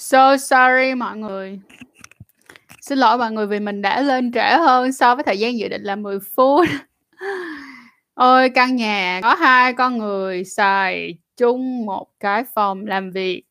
[0.00, 1.60] So sorry mọi người.
[2.80, 5.68] Xin lỗi mọi người vì mình đã lên trễ hơn so với thời gian dự
[5.68, 6.66] định là 10 phút.
[8.14, 13.42] Ôi, căn nhà có hai con người xài chung một cái phòng làm việc.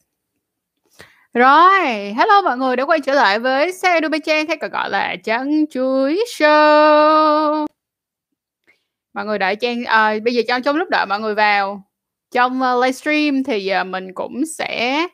[1.33, 1.85] Rồi,
[2.17, 5.15] hello mọi người đã quay trở lại với xe Dubai Trang hay còn gọi là
[5.23, 7.65] Trắng Chuối Show.
[9.13, 11.83] Mọi người đợi Trang, à, bây giờ trong trong lúc đợi mọi người vào
[12.31, 15.07] trong uh, livestream thì uh, mình cũng sẽ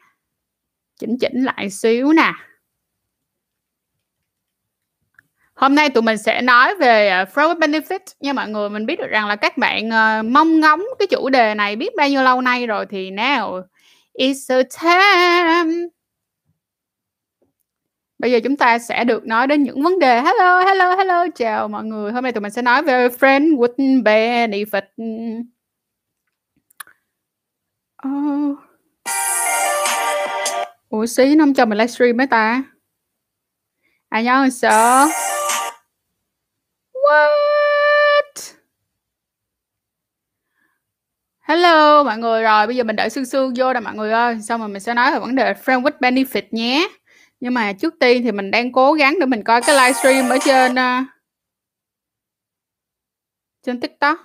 [0.99, 2.31] chỉnh chỉnh lại xíu nè.
[5.55, 8.69] Hôm nay tụi mình sẽ nói về à, uh, fraud benefit nha mọi người.
[8.69, 11.95] Mình biết được rằng là các bạn uh, mong ngóng cái chủ đề này biết
[11.97, 13.63] bao nhiêu lâu nay rồi thì now
[14.13, 15.87] it's a time.
[18.19, 20.21] Bây giờ chúng ta sẽ được nói đến những vấn đề.
[20.21, 22.11] Hello, hello, hello, chào mọi người.
[22.11, 24.81] Hôm nay tụi mình sẽ nói về friend with benefit.
[28.07, 28.59] Oh.
[30.89, 32.63] Ủa xí nó không cho mình livestream mấy ta?
[34.09, 35.07] À nhớ sợ.
[36.93, 38.53] What?
[41.39, 42.43] Hello mọi người.
[42.43, 44.37] Rồi Bây giờ mình đợi Sương Sương vô nè mọi người ơi.
[44.41, 46.87] Xong rồi mình sẽ nói về vấn đề friend with benefit nhé.
[47.39, 50.37] Nhưng mà trước tiên thì mình đang cố gắng để mình coi cái livestream ở
[50.45, 51.07] trên uh,
[53.65, 54.17] Trên TikTok.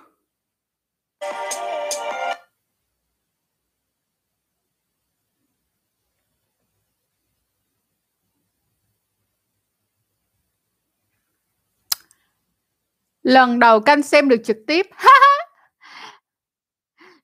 [13.31, 14.87] Lần đầu canh xem được trực tiếp.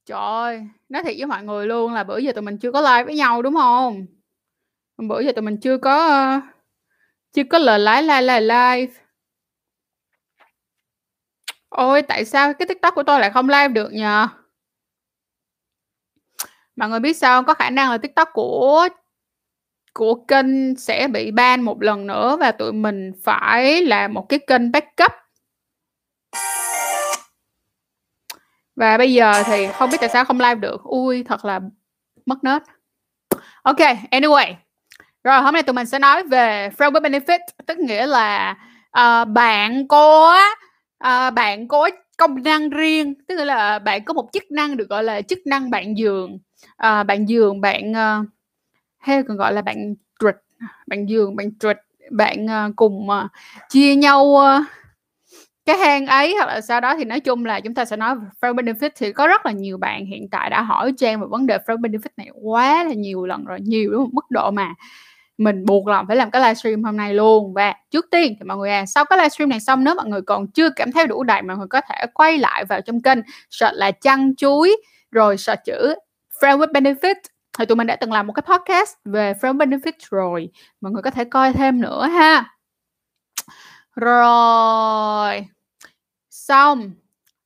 [0.05, 2.81] Trời ơi, nói thiệt với mọi người luôn là bữa giờ tụi mình chưa có
[2.81, 4.05] like với nhau, đúng không?
[4.97, 6.41] Bữa giờ tụi mình chưa có, ờ,
[7.33, 8.93] chưa có lời lái like like, live.
[11.69, 14.27] Ôi, tại sao cái TikTok của tôi lại không live được nhờ
[16.75, 17.43] Mọi người biết sao?
[17.43, 18.87] Có khả năng là TikTok của
[19.93, 24.39] của kênh sẽ bị ban một lần nữa và tụi mình phải làm một cái
[24.39, 25.26] kênh backup.
[28.77, 30.83] Và bây giờ thì không biết tại sao không live được.
[30.83, 31.59] Ui, thật là
[32.25, 32.61] mất nết.
[33.61, 33.77] OK,
[34.11, 34.53] anyway.
[35.23, 38.55] Rồi hôm nay tụi mình sẽ nói về friend with benefit, tức nghĩa là
[38.99, 40.37] uh, bạn có
[41.07, 44.89] uh, bạn có công năng riêng, tức nghĩa là bạn có một chức năng được
[44.89, 46.39] gọi là chức năng bạn giường.
[46.87, 48.27] Uh, bạn giường, bạn uh,
[48.97, 50.35] hay còn gọi là bạn trịch,
[50.87, 51.77] bạn giường, bạn trịch,
[52.11, 53.31] bạn uh, cùng uh,
[53.69, 54.65] chia nhau uh,
[55.67, 58.15] cái hang ấy hoặc là sau đó thì nói chung là chúng ta sẽ nói
[58.15, 61.27] về friend benefit thì có rất là nhiều bạn hiện tại đã hỏi Trang về
[61.29, 64.51] vấn đề friend benefit này quá là nhiều lần rồi, nhiều đến một mức độ
[64.51, 64.73] mà
[65.37, 67.53] mình buộc lòng phải làm cái livestream hôm nay luôn.
[67.53, 70.21] Và trước tiên thì mọi người à sau cái livestream này xong, nếu mọi người
[70.21, 73.19] còn chưa cảm thấy đủ đầy, mọi người có thể quay lại vào trong kênh
[73.49, 74.77] search là chăn chuối,
[75.11, 75.95] rồi search chữ
[76.41, 77.15] friend with benefit.
[77.59, 80.49] Thì tụi mình đã từng làm một cái podcast về friend benefit rồi,
[80.81, 82.45] mọi người có thể coi thêm nữa ha.
[83.95, 85.56] Rồi
[86.47, 86.91] xong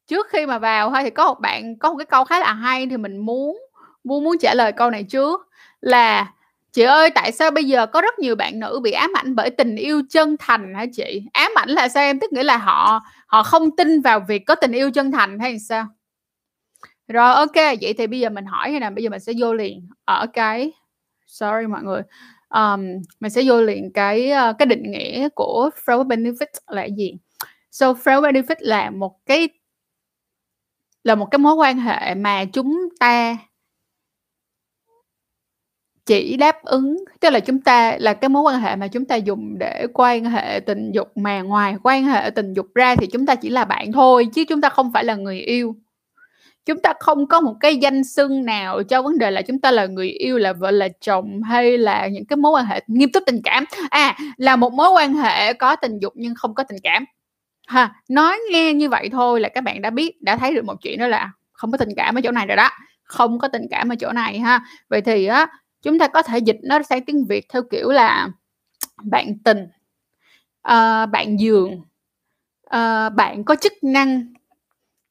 [0.07, 2.53] trước khi mà vào thôi thì có một bạn có một cái câu khá là
[2.53, 3.59] hay thì mình muốn
[4.03, 5.47] muốn muốn trả lời câu này trước.
[5.81, 6.33] Là
[6.73, 9.49] chị ơi tại sao bây giờ có rất nhiều bạn nữ bị ám ảnh bởi
[9.49, 11.23] tình yêu chân thành hả chị?
[11.33, 12.19] Ám ảnh là sao em?
[12.19, 15.59] Tức nghĩa là họ họ không tin vào việc có tình yêu chân thành hay
[15.59, 15.85] sao?
[17.07, 19.53] Rồi ok vậy thì bây giờ mình hỏi hay nè bây giờ mình sẽ vô
[19.53, 19.87] liền?
[20.05, 20.71] Ờ, Ở cái
[21.27, 22.01] sorry mọi người.
[22.49, 22.81] Um,
[23.19, 27.17] mình sẽ vô liền cái ờ, cái định nghĩa của friend benefit là gì?
[27.71, 29.49] So friend benefit là một cái,
[31.03, 33.37] là một cái mối quan hệ mà chúng ta
[36.05, 39.15] chỉ đáp ứng, tức là chúng ta, là cái mối quan hệ mà chúng ta
[39.15, 43.25] dùng để quan hệ tình dục mà ngoài quan hệ tình dục ra thì chúng
[43.25, 45.75] ta chỉ là bạn thôi, chứ chúng ta không phải là người yêu.
[46.65, 49.71] Chúng ta không có một cái danh xưng nào cho vấn đề là chúng ta
[49.71, 53.11] là người yêu, là vợ, là chồng hay là những cái mối quan hệ nghiêm
[53.11, 53.65] túc tình cảm.
[53.89, 57.05] À là một mối quan hệ có tình dục nhưng không có tình cảm
[57.67, 60.81] ha nói nghe như vậy thôi là các bạn đã biết đã thấy được một
[60.81, 62.69] chuyện đó là không có tình cảm ở chỗ này rồi đó.
[63.03, 64.65] Không có tình cảm ở chỗ này ha.
[64.89, 65.47] Vậy thì á
[65.81, 68.29] chúng ta có thể dịch nó sang tiếng việt theo kiểu là
[69.03, 69.63] bạn tình
[70.67, 71.85] uh, bạn giường uh,
[72.63, 74.33] ờ, bạn có chức năng.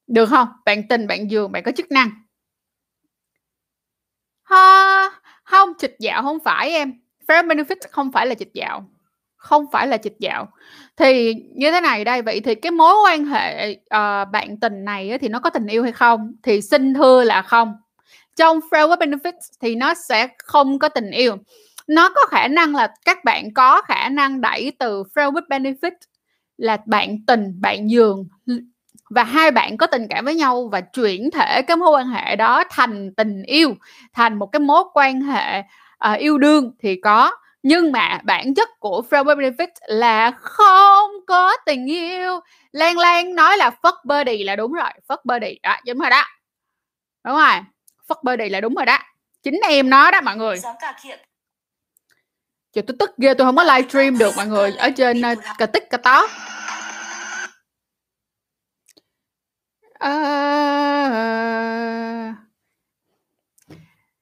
[0.06, 0.48] Được không?
[0.64, 2.10] Bạn tình bạn giường bạn có chức năng.
[4.42, 5.10] Ha
[5.44, 6.92] không trịch dạo không phải em.
[7.26, 8.84] Fair benefit không phải là trịch dạo
[9.40, 10.48] không phải là trịch dạo.
[10.96, 15.18] Thì như thế này đây vậy thì cái mối quan hệ uh, bạn tình này
[15.20, 16.32] thì nó có tình yêu hay không?
[16.42, 17.74] Thì xin thưa là không.
[18.36, 21.36] Trong friend with benefits thì nó sẽ không có tình yêu.
[21.86, 25.90] Nó có khả năng là các bạn có khả năng đẩy từ friend with
[26.56, 28.28] là bạn tình bạn giường
[29.10, 32.36] và hai bạn có tình cảm với nhau và chuyển thể cái mối quan hệ
[32.36, 33.74] đó thành tình yêu
[34.12, 35.62] thành một cái mối quan hệ
[36.12, 37.30] uh, yêu đương thì có
[37.62, 42.40] nhưng mà bản chất của with benefit là không có tình yêu.
[42.72, 46.24] Lan lan nói là fuck buddy là đúng rồi fuck buddy đó đúng rồi đó.
[47.24, 47.56] Đúng rồi
[48.08, 48.98] fuck buddy là đúng rồi đó.
[49.42, 50.60] Chính em nói đó mọi người.
[52.72, 55.66] Trời tôi tức ghê tôi không có livestream được mọi người ở trên uh, cà
[55.66, 56.28] tích cà tó.
[60.04, 60.10] Uh,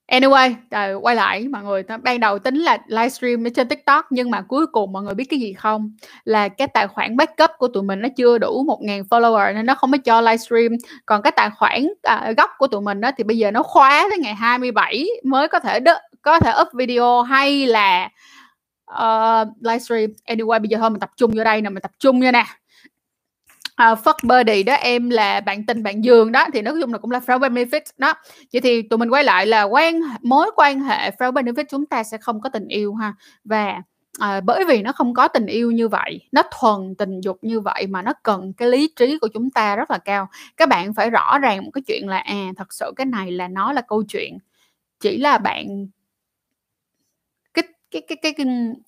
[0.08, 4.06] Anyway, à, quay lại mọi người, à, ban đầu tính là livestream ở trên TikTok
[4.10, 5.92] nhưng mà cuối cùng mọi người biết cái gì không?
[6.24, 9.74] Là cái tài khoản backup của tụi mình nó chưa đủ 1.000 follower nên nó
[9.74, 10.72] không có cho livestream.
[11.06, 14.06] Còn cái tài khoản à, gốc của tụi mình đó thì bây giờ nó khóa
[14.10, 18.08] tới ngày 27 mới có thể đ- có thể up video hay là
[18.84, 20.10] ờ, uh, livestream.
[20.26, 22.44] Anyway, bây giờ thôi mình tập trung vô đây nè, mình tập trung vô nè
[23.82, 26.98] uh, fuck buddy đó em là bạn tình bạn giường đó thì nói chung là
[26.98, 28.14] cũng là friend benefit đó.
[28.52, 32.02] Vậy thì tụi mình quay lại là quan mối quan hệ friend benefit chúng ta
[32.02, 33.14] sẽ không có tình yêu ha.
[33.44, 33.82] Và
[34.18, 37.60] à, bởi vì nó không có tình yêu như vậy nó thuần tình dục như
[37.60, 40.94] vậy mà nó cần cái lý trí của chúng ta rất là cao các bạn
[40.94, 43.80] phải rõ ràng một cái chuyện là à thật sự cái này là nó là
[43.80, 44.38] câu chuyện
[45.00, 45.88] chỉ là bạn
[47.90, 48.46] cái cái cái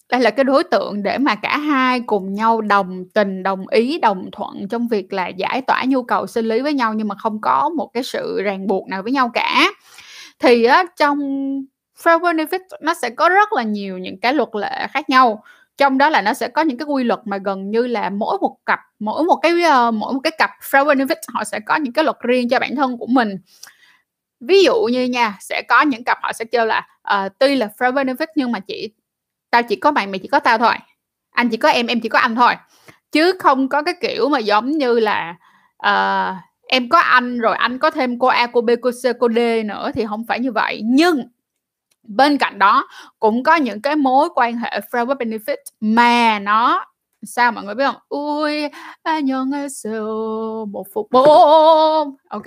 [0.08, 3.98] đây là cái đối tượng để mà cả hai cùng nhau đồng tình, đồng ý,
[3.98, 7.14] đồng thuận trong việc là giải tỏa nhu cầu sinh lý với nhau nhưng mà
[7.18, 9.70] không có một cái sự ràng buộc nào với nhau cả.
[10.38, 11.18] Thì á trong
[12.02, 15.42] friend benefit nó sẽ có rất là nhiều những cái luật lệ khác nhau.
[15.76, 18.38] Trong đó là nó sẽ có những cái quy luật mà gần như là mỗi
[18.40, 21.76] một cặp, mỗi một cái uh, mỗi một cái cặp friend benefit họ sẽ có
[21.76, 23.36] những cái luật riêng cho bản thân của mình
[24.40, 27.68] ví dụ như nha sẽ có những cặp họ sẽ kêu là uh, tuy là
[27.78, 28.92] friend benefit nhưng mà chỉ
[29.50, 30.74] tao chỉ có mày mày chỉ có tao thôi.
[31.30, 32.54] Anh chỉ có em em chỉ có anh thôi.
[33.12, 35.36] Chứ không có cái kiểu mà giống như là
[35.86, 39.28] uh, em có anh rồi anh có thêm cô A cô B cô C cô
[39.28, 40.80] D nữa thì không phải như vậy.
[40.84, 41.28] Nhưng
[42.02, 42.88] bên cạnh đó
[43.18, 46.84] cũng có những cái mối quan hệ friend with benefit mà nó
[47.22, 48.02] sao mọi người biết không?
[48.08, 48.68] Ui
[49.02, 49.50] anh nhân
[50.72, 51.24] một phục bố
[52.28, 52.46] ok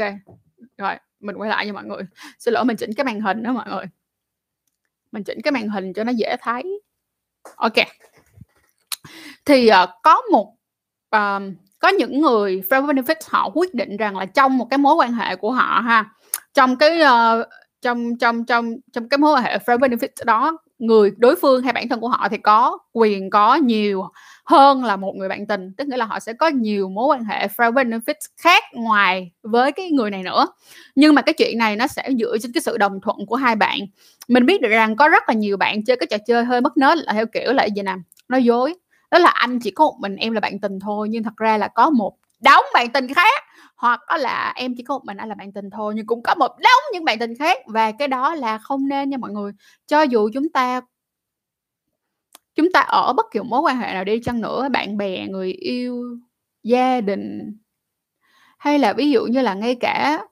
[0.78, 2.04] rồi mình quay lại nha mọi người.
[2.40, 3.86] Xin lỗi mình chỉnh cái màn hình đó mọi người.
[5.12, 6.81] Mình chỉnh cái màn hình cho nó dễ thấy.
[7.56, 7.74] Ok.
[9.46, 10.56] Thì uh, có một
[11.16, 11.42] uh,
[11.80, 15.14] có những người friend benefit họ quyết định rằng là trong một cái mối quan
[15.14, 16.06] hệ của họ ha
[16.54, 17.48] trong cái uh,
[17.81, 21.74] trong trong trong trong cái mối quan hệ friend benefit đó người đối phương hay
[21.74, 24.04] bản thân của họ thì có quyền có nhiều
[24.45, 25.74] hơn là một người bạn tình.
[25.78, 29.72] Tức nghĩa là họ sẽ có nhiều mối quan hệ friend benefits khác ngoài với
[29.72, 30.48] cái người này nữa.
[30.95, 33.56] Nhưng mà cái chuyện này nó sẽ dựa trên cái sự đồng thuận của hai
[33.56, 33.80] bạn.
[34.28, 36.78] Mình biết được rằng có rất là nhiều bạn chơi cái trò chơi hơi mất
[36.78, 37.95] nết là theo kiểu là gì nè,
[38.30, 38.74] nói dối.
[39.12, 41.57] Đó là anh chỉ có một mình em là bạn tình thôi, nhưng thật ra
[41.57, 43.44] là có một đóng bạn tình khác.
[43.75, 46.24] Hoặc có là em chỉ có một mình anh là bạn tình thôi, nhưng cũng
[46.24, 47.57] có một đống những bạn tình khác.
[47.68, 49.51] Và cái đó là không nên nha mọi người.
[49.88, 50.81] Cho dù chúng ta
[52.74, 56.18] ta ở bất kỳ mối quan hệ nào đi chăng nữa bạn bè người yêu
[56.64, 57.58] gia đình
[58.58, 60.25] hay là ví dụ như là ngay cả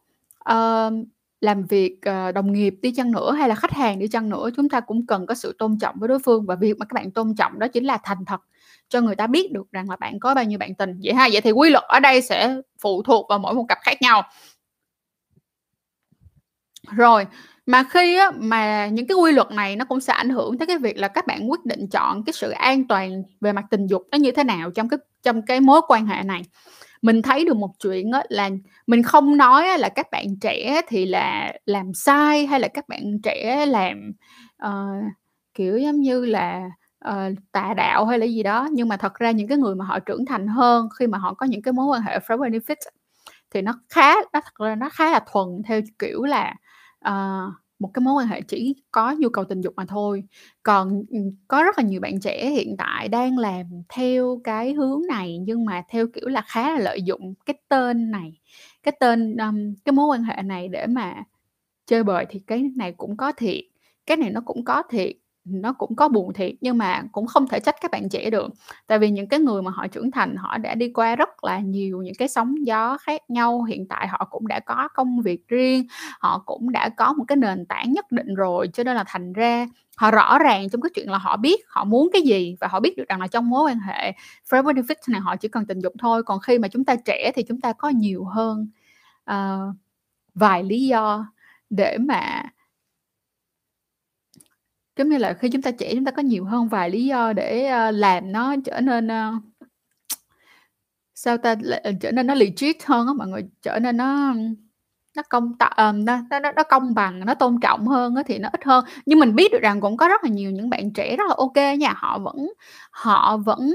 [0.51, 0.93] uh,
[1.41, 4.49] làm việc uh, đồng nghiệp đi chăng nữa hay là khách hàng đi chăng nữa
[4.55, 6.45] chúng ta cũng cần có sự tôn trọng với đối phương.
[6.45, 8.41] Và việc mà các bạn tôn trọng đó chính là thành thật
[8.89, 10.99] cho người ta biết được rằng là bạn có bao nhiêu bạn tình.
[11.03, 13.77] Vậy ha vậy thì quy luật ở đây sẽ phụ thuộc vào mỗi một cặp
[13.81, 14.23] khác nhau.
[16.91, 17.25] Rồi
[17.65, 20.67] mà khi á, mà những cái quy luật này nó cũng sẽ ảnh hưởng tới
[20.67, 23.88] cái việc là các bạn quyết định chọn cái sự an toàn về mặt tình
[23.88, 26.41] dục nó như thế nào trong cái trong cái mối quan hệ này.
[27.01, 28.50] Mình thấy được một chuyện á, là
[28.88, 32.89] mình không nói á, là các bạn trẻ thì là làm sai hay là các
[32.89, 34.12] bạn trẻ làm
[34.65, 35.03] uh,
[35.53, 36.69] kiểu giống như là
[37.09, 38.67] uh, tà đạo hay là gì đó.
[38.71, 41.33] Nhưng mà thật ra những cái người mà họ trưởng thành hơn khi mà họ
[41.33, 42.75] có những cái mối quan hệ for benefit
[43.51, 46.55] thì nó khá nó thật ra nó khá là thuần theo kiểu là
[47.10, 50.24] uh, một cái mối quan hệ chỉ có nhu cầu tình dục mà thôi.
[50.63, 51.03] Còn
[51.48, 55.65] có rất là nhiều bạn trẻ hiện tại đang làm theo cái hướng này nhưng
[55.65, 58.39] mà theo kiểu là khá là lợi dụng cái tên này
[58.84, 61.24] cái tên um, cái mối quan hệ này để mà
[61.88, 63.63] chơi bời thì cái này cũng có thiệt
[64.05, 65.12] cái này nó cũng có thiệt
[65.45, 68.50] nó cũng có buồn thiệt nhưng mà cũng không thể trách các bạn trẻ được.
[68.88, 71.60] Tại vì những cái người mà họ trưởng thành họ đã đi qua rất là
[71.60, 75.48] nhiều những cái sóng gió khác nhau hiện tại họ cũng đã có công việc
[75.48, 75.88] riêng
[76.19, 79.33] họ cũng đã có một cái nền tảng nhất định rồi cho nên là thành
[79.33, 79.67] ra
[79.98, 82.79] họ rõ ràng trong cái chuyện là họ biết họ muốn cái gì và họ
[82.79, 84.13] biết được rằng là trong mối quan hệ
[84.50, 87.31] friend benefit này họ chỉ cần tình dục thôi còn khi mà chúng ta trẻ
[87.36, 88.69] thì chúng ta có nhiều hơn
[89.31, 89.75] uh,
[90.36, 91.25] vài lý do
[91.69, 92.43] để mà
[94.98, 97.33] Giống như là khi chúng ta trẻ chúng ta có nhiều hơn vài lý do
[97.33, 99.31] để, ơ, làm nó trở nên, ơ
[101.15, 104.33] sao ta, ờ, trở nên nó legit hơn á mọi người, trở nên nó
[105.17, 108.38] nó công tạ nó nó nó nó công bằng, nó tôn trọng hơn á thì
[108.39, 108.86] nó ít hơn.
[109.05, 111.36] Nhưng mình biết được rằng cũng có rất là nhiều những bạn trẻ rất là
[111.38, 112.53] OK nha, họ vẫn
[112.91, 113.74] họ vẫn,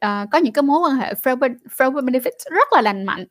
[0.00, 3.04] ờ, có những cái mối quan hệ friend ben friend with benefits rất là lành
[3.06, 3.26] mạnh,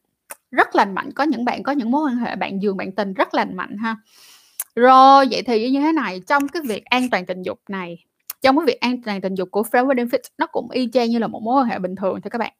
[0.51, 1.12] rất lành mạnh.
[1.15, 3.77] Có những bạn có những mối quan hệ bạn giường, bạn tình rất lành mạnh
[3.77, 3.96] ha.
[4.77, 7.98] Rồi, vậy thì như thế này, trong cái việc an toàn tình dục này,
[8.41, 11.10] trong cái việc an toàn tình dục của friend with benefits nó cũng y chang
[11.10, 12.53] như là một mối quan hệ bình thường thôi các bạn.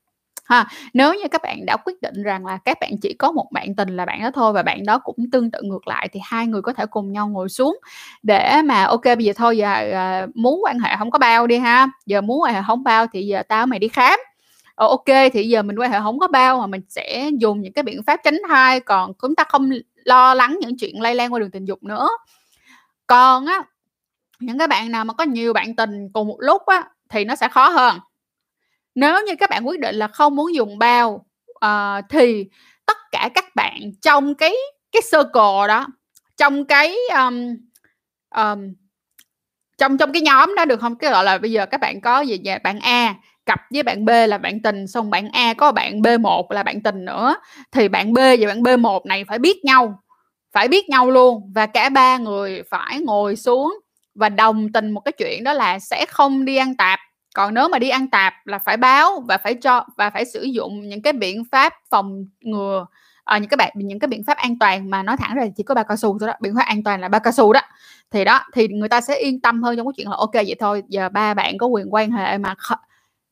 [0.46, 3.48] Ha nếu như các bạn đã quyết định rằng là các bạn chỉ có một
[3.52, 6.20] bạn tình là bạn đó thôi và bạn đó cũng tương tự ngược lại thì
[6.24, 7.80] hai người có thể cùng nhau ngồi xuống
[8.24, 11.48] để mà ok bây giờ thôi giờ ờ, à, muốn quan hệ không có bao
[11.48, 14.20] đi ha giờ muốn quan hệ không bao thì giờ tao mày đi khám.
[14.76, 17.74] Ờ, ok thì giờ mình quan hệ không có bao mà mình sẽ dùng những
[17.74, 19.70] cái biện pháp tránh thai còn chúng ta không
[20.08, 22.10] lo lắng những chuyện lây lan qua đường tình dục nữa.
[23.08, 23.64] Còn á
[24.40, 27.36] những cái bạn nào mà có nhiều bạn tình cùng một lúc á thì nó
[27.36, 28.00] sẽ khó hơn.
[28.96, 31.26] Nếu như các bạn quyết định là không muốn dùng bao
[31.66, 32.46] uh, thì
[32.86, 34.56] tất cả các bạn trong cái
[34.92, 35.88] cái circle đó
[36.38, 37.58] trong cái um,
[38.36, 38.74] um,
[39.78, 40.96] trong trong cái nhóm đó được không?
[40.96, 42.40] Cái gọi là bây giờ các bạn có gì?
[42.44, 43.16] Vậy bạn A
[43.48, 46.82] cặp với bạn B là bạn tình xong bạn A có bạn B1 là bạn
[46.82, 47.36] tình nữa.
[47.72, 50.00] Thì bạn B và bạn B1 này phải biết nhau
[50.54, 51.52] phải biết nhau luôn.
[51.56, 53.80] Và cả ba người phải ngồi xuống
[54.16, 57.00] và đồng tình một cái chuyện đó là sẽ không đi ăn tạp.
[57.36, 60.44] Còn nếu mà đi ăn tạp là phải báo và phải cho và phải sử
[60.44, 62.86] dụng những cái biện pháp phòng ngừa
[63.26, 65.64] à, những cái bạn những cái biện pháp an toàn mà nói thẳng ra chỉ
[65.64, 66.34] có ba cao su thôi đó.
[66.42, 67.62] Biện pháp an toàn là ba cao su đó.
[68.12, 70.56] Thì đó thì người ta sẽ yên tâm hơn trong cái chuyện là ok vậy
[70.60, 72.56] thôi giờ ba bạn có quyền quan hệ mà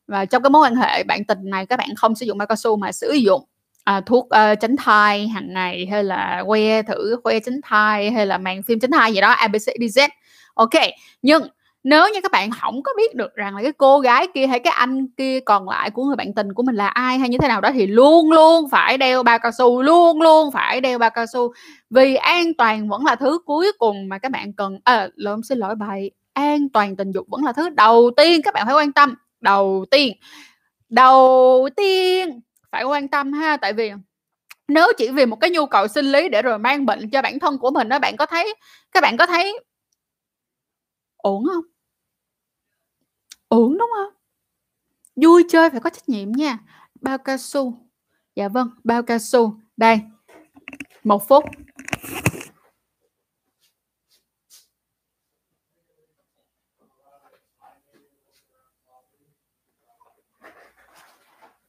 [0.07, 2.47] và trong cái mối quan hệ bạn tình này các bạn không sử dụng bao
[2.47, 3.45] cao su mà sử dụng
[3.83, 8.25] à, thuốc uh, tránh thai hàng ngày hay là que thử que tránh thai hay
[8.25, 10.09] là màn phim tránh thai gì đó abcdz
[10.53, 10.73] ok
[11.21, 11.43] nhưng
[11.85, 14.59] nếu như các bạn không có biết được rằng là cái cô gái kia hay
[14.59, 17.37] cái anh kia còn lại của người bạn tình của mình là ai hay như
[17.41, 20.97] thế nào đó thì luôn luôn phải đeo bao cao su luôn luôn phải đeo
[20.97, 21.53] bao cao su.
[21.89, 25.57] Vì an toàn vẫn là thứ cuối cùng mà các bạn cần à, lộn xin
[25.57, 28.91] lỗi bài an toàn tình dục vẫn là thứ đầu tiên các bạn phải quan
[28.91, 30.17] tâm đầu tiên
[30.89, 33.91] đầu tiên phải quan tâm ha tại vì
[34.67, 37.39] nếu chỉ vì một cái nhu cầu sinh lý để rồi mang bệnh cho bản
[37.39, 38.55] thân của mình đó bạn có thấy
[38.91, 39.59] các bạn có thấy
[41.17, 41.63] ổn không
[43.47, 44.13] Ổn, đúng không?
[45.15, 46.57] Vui chơi phải có trách nhiệm nha.
[47.01, 47.73] Bao cao su.
[48.35, 49.59] Dạ vâng, bao cao su.
[49.77, 49.99] Đây.
[51.03, 51.43] Một phút.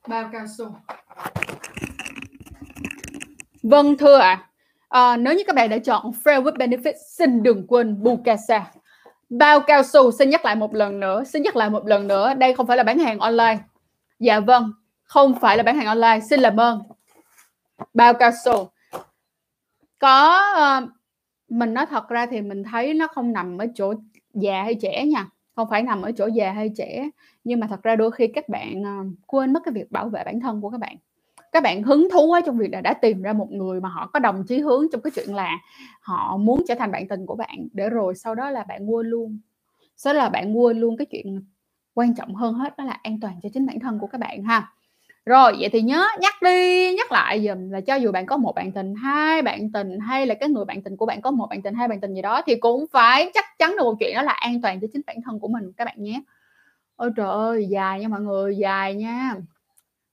[0.08, 0.76] Bao cao su.
[3.62, 4.48] Vâng thưa ạ.
[4.88, 5.10] À.
[5.10, 8.64] À, nếu như các bạn đã chọn Fair with Benefits, xin đừng quên Bukasa.
[9.30, 10.10] Bao cao su?
[10.10, 12.34] Xin nhắc lại một lần nữa xin nhắc lại một lần nữa.
[12.34, 13.58] Đây không phải là bán hàng online.
[14.18, 14.72] Dạ vâng
[15.04, 16.20] không phải là bán hàng online.
[16.20, 16.82] Xin làm ơn.
[17.94, 18.70] Bao cao su?
[19.98, 20.42] Có
[20.82, 20.88] uh,
[21.48, 23.94] mình nói thật ra thì mình thấy nó không nằm ở chỗ
[24.34, 27.10] già hay trẻ nha không phải nằm ở chỗ già hay trẻ,
[27.44, 28.90] nhưng mà thật ra đôi khi các bạn ờ,
[29.26, 30.96] quên mất cái việc bảo vệ bản thân của các bạn.
[31.52, 34.06] Các bạn hứng thú quá trong việc là đã tìm ra một người mà họ
[34.12, 35.58] có đồng chí hướng trong cái chuyện là
[36.02, 39.06] họ muốn trở thành bạn tình của bạn để rồi sau đó là bạn quên
[39.06, 39.38] luôn.
[39.96, 41.44] Sau đó là bạn quên luôn cái chuyện
[41.94, 44.44] quan trọng hơn hết đó là an toàn cho chính bản thân của các bạn
[44.44, 44.72] ha
[45.26, 48.54] rồi, vậy thì nhớ nhắc đi, nhắc lại dùm là cho dù bạn có một
[48.54, 51.46] bạn tình, hai bạn tình, hay là cái người bạn tình của bạn có một
[51.50, 54.14] bạn tình, hai bạn tình gì đó thì cũng phải chắc chắn được một chuyện
[54.14, 56.20] đó là an toàn cho chính bản thân của mình, các bạn nhé.
[56.96, 59.34] Ôi trời ơi, dài nha mọi người, dài nha.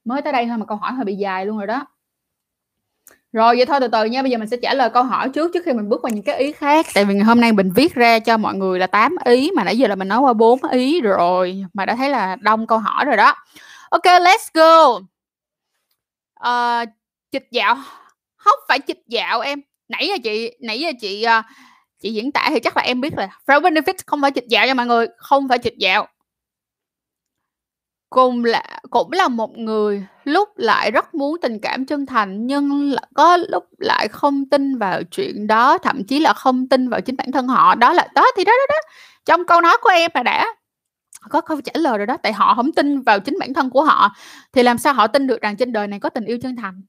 [0.05, 1.85] Mới tới đây thôi mà câu hỏi hơi bị dài luôn rồi đó.
[3.33, 5.51] Rồi, vậy thôi từ từ nha, bây giờ mình sẽ trả lời câu hỏi trước
[5.53, 6.85] trước khi mình bước qua những cái ý khác.
[6.93, 9.63] Tại vì ngày hôm nay mình viết ra cho mọi người là 8 ý, mà
[9.63, 12.77] nãy giờ là mình nói qua 4 ý rồi, mà đã thấy là đông câu
[12.77, 13.35] hỏi rồi đó
[13.93, 14.99] ok let's go.
[16.49, 16.89] Uh,
[17.31, 17.75] chịch dạo.
[18.35, 19.61] Không phải chịch dạo em.
[19.89, 21.45] Nãy giờ chị nãy giờ chị uh,
[22.01, 23.27] chị diễn tả thì chắc là em biết rồi.
[23.45, 25.07] friend benefit không phải chịch dạo nha mọi người.
[25.17, 26.07] Không phải chịch dạo.
[28.09, 32.91] Cùng là cũng là một người lúc lại rất muốn tình cảm chân thành nhưng
[32.91, 37.01] là có lúc lại không tin vào chuyện đó thậm chí là không tin vào
[37.01, 37.75] chính bản thân họ.
[37.75, 38.89] Đó là đó thì đó đó đó.
[39.25, 40.55] Trong câu nói của em là đã
[41.29, 43.83] có câu trả lời rồi đó tại họ không tin vào chính bản thân của
[43.83, 44.15] họ
[44.53, 46.81] thì làm sao họ tin được rằng trên đời này có tình yêu chân thành?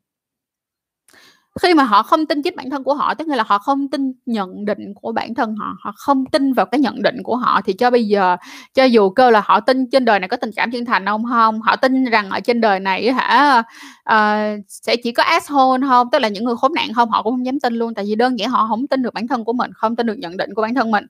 [1.63, 4.13] Khi mà họ không tin chính bản thân của họ tức là họ không tin
[4.27, 7.61] nhận định của bản thân họ họ không tin vào cái nhận định của họ
[7.65, 8.37] thì cho bây giờ
[8.75, 11.25] cho dù cơ là họ tin trên đời này có tình cảm chân thành không
[11.25, 13.63] không họ tin rằng ở trên đời này hả
[14.11, 17.33] uh, sẽ chỉ có asshole không tức là những người khốn nạn không họ cũng
[17.33, 19.53] không dám tin luôn tại vì đơn giản họ không tin được bản thân của
[19.53, 21.07] mình không tin được nhận định của bản thân mình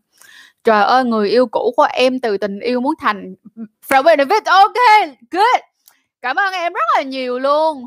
[0.65, 3.35] trời ơi, người yêu cũ của em từ tình yêu muốn thành
[3.89, 5.61] from benefit ok, good.
[6.23, 7.85] Cảm ơn em rất là nhiều luôn.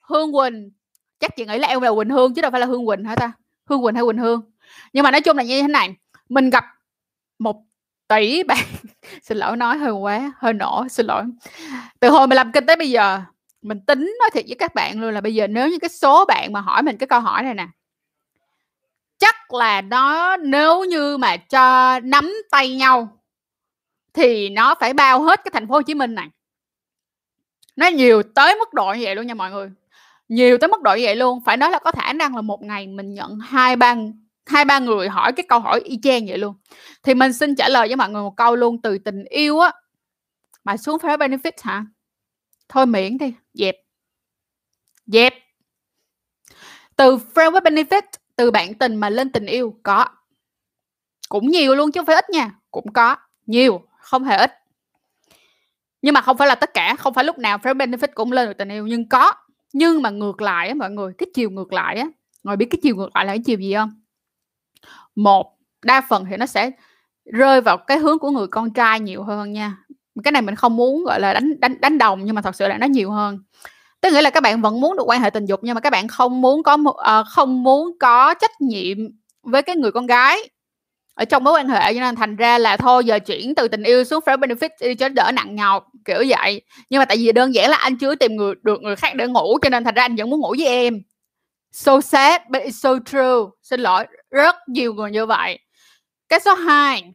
[0.00, 0.70] Hương quỳnh.
[1.20, 3.16] Chắc chị nghĩ là em là Quỳnh Hương chứ đâu phải là Hương Quỳnh hả
[3.16, 3.32] ta?
[3.66, 4.42] Hương Quỳnh hay Quỳnh Hương?
[4.92, 5.94] Nhưng mà nói chung là như thế này,
[6.28, 6.64] mình gặp
[7.38, 7.56] một
[8.08, 8.64] tỷ bạn.
[9.22, 11.24] Xin lỗi, nói hơi quá, hơi nổ, xin lỗi.
[12.00, 13.20] Từ hồi mình làm kinh tới bây giờ,
[13.62, 16.24] mình tính nói thiệt với các bạn luôn là bây giờ nếu như cái số
[16.24, 17.66] bạn mà hỏi mình cái câu hỏi này nè
[19.22, 23.08] chắc là nó, nếu như mà cho nắm tay nhau,
[24.14, 26.28] thì nó phải bao hết cái thành phố Hồ Chí Minh này.
[27.76, 29.70] Nó nhiều tới mức độ như vậy luôn nha mọi người.
[30.28, 31.40] Nhiều tới mức độ như vậy luôn.
[31.44, 33.94] Phải nói là có khả năng là một ngày mình nhận hai, ba
[34.46, 36.54] hai, ba người hỏi cái câu hỏi y chang vậy luôn.
[37.02, 38.82] Thì mình xin trả lời với mọi người một câu luôn.
[38.82, 39.72] Từ tình yêu á,
[40.64, 41.84] mà xuống phải benefit hả?
[42.68, 43.34] Thôi miễn đi.
[43.54, 43.76] Dẹp.
[45.06, 45.34] Dẹp.
[46.96, 48.02] Từ friend với benefit
[48.36, 50.06] từ bạn tình mà lên tình yêu, có.
[51.28, 54.52] Cũng nhiều luôn chứ không phải ít nha, cũng có, nhiều, không hề ít.
[56.02, 58.48] Nhưng mà không phải là tất cả, không phải lúc nào friend benefit cũng lên
[58.48, 59.32] được tình yêu, nhưng có.
[59.72, 62.06] Nhưng mà ngược lại á mọi người, cái chiều ngược lại á
[62.44, 63.90] ngồi biết cái chiều ngược lại là cái chiều gì không?
[65.14, 66.70] Một, đa phần thì nó sẽ
[67.24, 69.76] rơi vào cái hướng của người con trai nhiều hơn nha.
[70.24, 72.68] Cái này mình không muốn gọi là đánh đánh đánh đồng nhưng mà thật sự
[72.68, 73.38] là nó nhiều hơn
[74.02, 75.90] tức nghĩa là các bạn vẫn muốn được quan hệ tình dục nhưng mà các
[75.90, 78.98] bạn không muốn có uh, không muốn có trách nhiệm
[79.42, 80.48] với cái người con gái
[81.14, 81.94] ở trong mối quan hệ.
[81.94, 84.94] Cho nên thành ra là thôi giờ chuyển từ tình yêu xuống friend benefit đi
[84.94, 86.62] cho đỡ nặng nhọc kiểu vậy.
[86.90, 89.26] Nhưng mà tại vì đơn giản là anh chưa tìm người được người khác để
[89.26, 91.02] ngủ cho nên thành ra anh vẫn muốn ngủ với em.
[91.72, 93.50] So sad but it's so true.
[93.62, 95.58] Xin lỗi rất nhiều người như vậy.
[96.28, 97.12] Cái số 2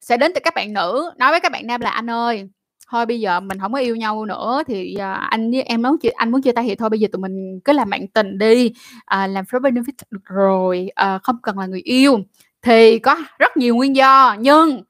[0.00, 1.10] sẽ đến từ các bạn nữ.
[1.16, 2.48] Nói với các bạn nam là anh ơi
[2.94, 5.98] thôi bây giờ mình không có yêu nhau nữa thì uh, anh với em muốn
[5.98, 8.38] chia anh muốn chia tay thì thôi bây giờ tụi mình cứ làm bạn tình
[8.38, 8.66] đi.
[8.96, 12.18] Uh, làm friend benefit được rồi uh, không cần là người yêu.
[12.62, 14.82] Thì có rất nhiều nguyên do nhưng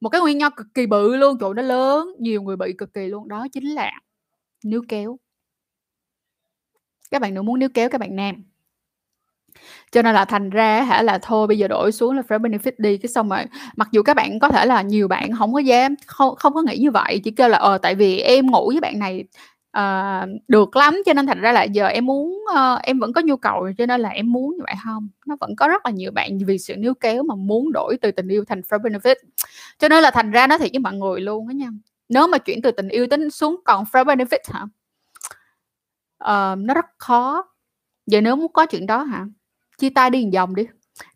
[0.00, 2.94] một cái nguyên do cực kỳ bự luôn chỗ nó lớn nhiều người bị cực
[2.94, 3.92] kỳ luôn đó chính là
[4.64, 5.18] níu kéo.
[7.10, 8.51] Các bạn nữ muốn níu kéo các bạn nam
[9.92, 12.72] cho nên là thành ra hả là thôi bây giờ đổi xuống là friend benefit
[12.78, 12.96] đi.
[12.98, 13.40] Cái xong rồi
[13.76, 16.62] mặc dù các bạn có thể là nhiều bạn không có dám không không có
[16.62, 19.24] nghĩ như vậy chỉ kêu là ờ tại vì em ngủ với bạn này
[19.78, 23.20] uh, được lắm cho nên thành ra là giờ em muốn uh, em vẫn có
[23.20, 25.08] nhu cầu cho nên là em muốn như vậy không?
[25.26, 28.10] Nó vẫn có rất là nhiều bạn vì sự níu kéo mà muốn đổi từ
[28.10, 29.14] tình yêu thành friend benefit.
[29.78, 31.68] Cho nên là thành ra nó thiệt với mọi người luôn đó nha.
[32.08, 34.62] Nếu mà chuyển từ tình yêu tính xuống còn friend benefit hả?
[36.24, 37.44] Uh, nó rất khó.
[38.06, 39.26] Giờ nếu muốn có chuyện đó hả?
[39.82, 40.66] Chia tay đi vòng đi.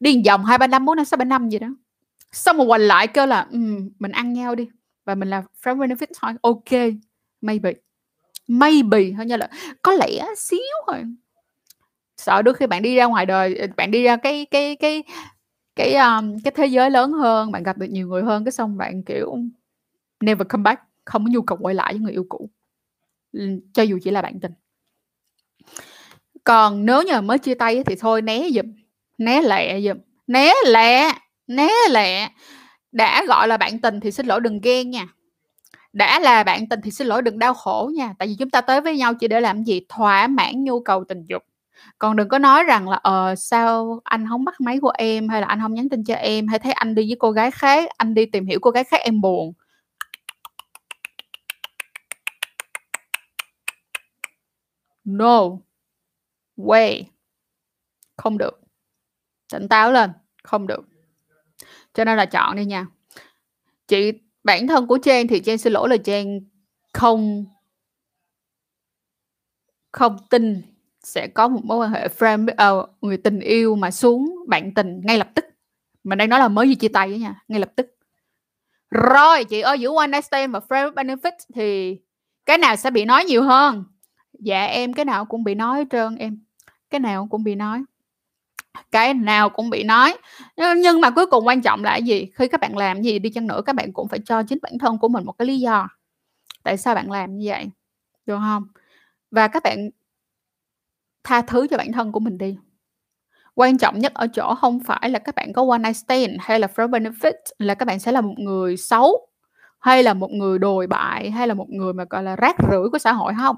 [0.00, 1.68] Đi vòng hai ba năm bốn năm sáu ba năm gì đó.
[2.32, 4.68] Xong rồi quay lại kêu là um, mình ăn nhau đi.
[5.04, 6.32] Và mình là friend benefit thôi.
[6.42, 6.94] Ok
[7.40, 7.72] maybe.
[8.48, 9.48] Maybe thôi như là
[9.82, 11.02] có lẽ xíu thôi.
[12.16, 15.02] Sợ đôi khi bạn đi ra ngoài đời ờ, bạn đi ra cái cái cái
[15.76, 18.76] cái um, cái thế giới lớn hơn bạn gặp được nhiều người hơn cái xong
[18.76, 19.36] bạn kiểu
[20.20, 22.50] never come back không có nhu cầu quay lại với người yêu cũ.
[23.72, 24.52] Cho dù chỉ là bạn tình
[26.46, 28.66] còn nếu như mới chia tay thì thôi, né giùm,
[29.18, 31.12] né lẹ giùm, né lẹ
[31.46, 32.28] né lẹ.
[32.92, 35.06] Đã gọi là bạn tình thì xin lỗi đừng ghen nha.
[35.92, 38.14] Đã là bạn tình thì xin lỗi đừng đau khổ nha.
[38.18, 39.80] Tại vì chúng ta tới với nhau chỉ để làm gì?
[39.88, 41.42] Thỏa mãn nhu cầu tình dục.
[41.98, 45.28] Còn đừng có nói rằng là ờ sao anh không bắt máy của em?
[45.28, 46.48] Hay là anh không nhắn tin cho em?
[46.48, 49.00] Hay thấy anh đi với cô gái khác, anh đi tìm hiểu cô gái khác
[49.00, 49.52] em buồn.
[55.04, 55.65] No
[56.56, 57.04] way.
[58.16, 58.60] Không được.
[59.52, 60.10] Tỉnh táo lên.
[60.42, 60.88] Không được.
[61.94, 62.86] Cho nên là chọn đi nha.
[63.88, 64.12] Chị
[64.44, 66.40] bản thân của Trang thì Trang xin lỗi là Trang
[66.92, 67.44] không
[69.92, 70.62] không tin
[71.02, 75.00] sẽ có một mối quan hệ friend uh, người tình yêu mà xuống bạn tình
[75.04, 75.44] ngay lập tức.
[76.04, 77.96] Mình đang nói là mới gì chia tay đó nha ngay lập tức.
[78.90, 81.98] Rồi chị ơi giữa one night stand và friend benefit thì
[82.46, 83.84] cái nào sẽ bị nói nhiều hơn?
[84.32, 86.44] Dạ em cái nào cũng bị nói hết trơn em
[86.90, 87.84] cái nào cũng bị nói.
[88.90, 90.16] Cái nào cũng bị nói.
[90.56, 92.30] Nhưng mà cuối cùng quan trọng là cái gì?
[92.34, 94.72] Khi các bạn làm gì đi chăng nữa, các bạn cũng phải cho chính bản
[94.80, 95.88] thân của mình một cái lý do.
[96.62, 97.70] Tại sao bạn làm như vậy?
[98.26, 98.66] Được không?
[99.30, 99.90] Và các bạn
[101.24, 102.58] tha thứ cho bản thân của mình đi.
[103.54, 106.60] Quan trọng nhất ở chỗ không phải là các bạn có one night stand hay
[106.60, 109.28] là for benefit, là các bạn sẽ là một người xấu,
[109.78, 112.88] hay là một người đồi bại, hay là một người mà, gọi là, rác rưởi
[112.92, 113.56] của xã hội không?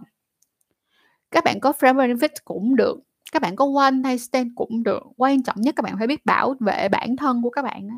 [1.30, 2.98] Các bạn có friend benefit cũng được
[3.32, 5.02] các bạn có one night stand cũng được.
[5.16, 7.94] Quan trọng nhất các bạn phải biết bảo vệ bản thân của các bạn đó.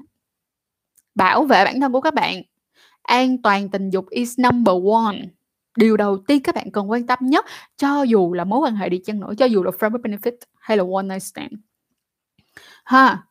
[1.14, 2.43] bảo vệ bản thân của các bạn.
[3.03, 5.16] An toàn tình dục is number one.
[5.77, 8.88] Điều đầu tiên các bạn cần quan tâm nhất, cho dù là mối quan hệ
[8.88, 11.53] đi chăng nữa, cho dù là friend benefit hay là one night stand.
[12.85, 13.23] Ha,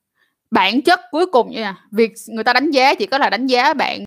[0.52, 3.74] bản chất cuối cùng nha, việc người ta đánh giá chỉ có là đánh giá
[3.74, 4.06] bạn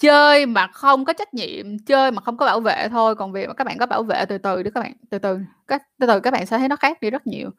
[0.00, 3.48] chơi mà không có trách nhiệm, chơi mà không có bảo vệ thôi, còn việc
[3.48, 6.06] mà các bạn có bảo vệ từ từ đi các bạn, từ từ, các từ
[6.06, 7.50] từ các bạn sẽ thấy nó khác đi rất nhiều.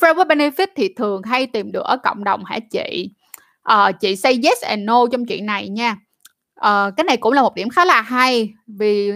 [0.00, 3.10] framework benefit thì thường hay tìm được ở cộng đồng hả chị?
[3.62, 5.96] Ờ, chị say yes and no trong chuyện này nha.
[6.54, 9.12] Ờ, cái này cũng là một điểm khá là hay vì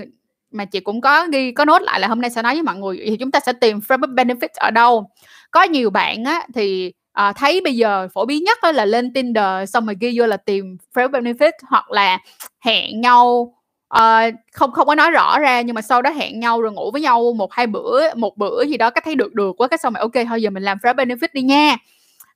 [0.51, 2.77] mà chị cũng có ghi có nốt lại là hôm nay sẽ nói với mọi
[2.77, 5.11] người thì chúng ta sẽ tìm framework benefit ở đâu.
[5.51, 9.71] Có nhiều bạn á thì à, thấy bây giờ phổ biến nhất là lên Tinder
[9.71, 12.19] xong rồi ghi vô là tìm friend benefit hoặc là
[12.61, 13.55] hẹn nhau
[13.89, 16.91] à, không không có nói rõ ra nhưng mà sau đó hẹn nhau rồi ngủ
[16.91, 19.79] với nhau một hai bữa một bữa gì đó cái thấy được được quá cái
[19.79, 21.77] xong rồi ok thôi giờ mình làm friend benefit đi nha.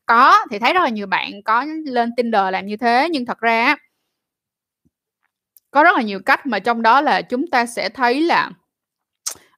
[0.07, 3.41] Có thì thấy rất là nhiều bạn có lên Tinder làm như thế nhưng thật
[3.41, 3.77] ra
[5.71, 8.51] có rất là nhiều cách mà trong đó là chúng ta sẽ thấy là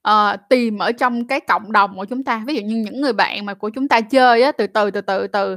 [0.09, 2.43] uh, tìm ở trong cái cộng đồng của chúng ta.
[2.47, 5.01] Ví dụ như những người bạn mà của chúng ta chơi á từ từ từ
[5.01, 5.57] từ từ.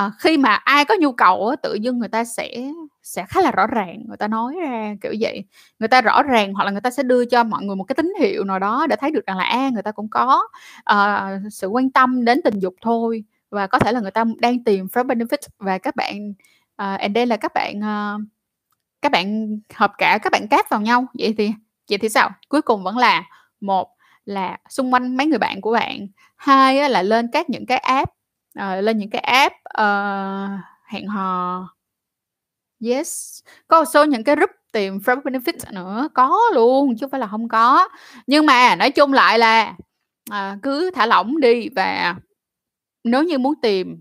[0.00, 3.40] Uh, khi mà ai có nhu cầu á tự dưng người ta sẽ sẽ khá
[3.40, 5.44] là rõ ràng người ta nói ra kiểu vậy.
[5.78, 7.94] Người ta rõ ràng hoặc là người ta sẽ đưa cho mọi người một cái
[7.94, 10.48] tín hiệu nào đó để thấy được rằng là a người ta cũng có
[10.92, 13.24] uh, sự quan tâm đến tình dục thôi.
[13.50, 16.30] Và có thể là người ta đang tìm for benefit và các bạn
[16.82, 18.22] uh, and đây là các bạn uh,
[19.02, 21.06] các bạn hợp cả các bạn cát vào nhau.
[21.18, 21.50] Vậy thì
[21.90, 22.30] vậy thì sao?
[22.48, 23.24] Cuối cùng vẫn là
[23.60, 23.88] một
[24.24, 26.06] là xung quanh mấy người bạn của bạn.
[26.36, 28.12] Hai á, là lên các những cái app
[28.58, 31.68] uh, lên những cái app uh, hẹn hò.
[32.84, 33.40] Yes.
[33.68, 36.08] Có một số những cái group tìm friend benefits nữa.
[36.14, 37.88] Có luôn chứ không phải là không có.
[38.26, 39.74] Nhưng mà nói chung lại là
[40.30, 42.16] uh, cứ thả lỏng đi và
[43.04, 44.00] nếu như muốn tìm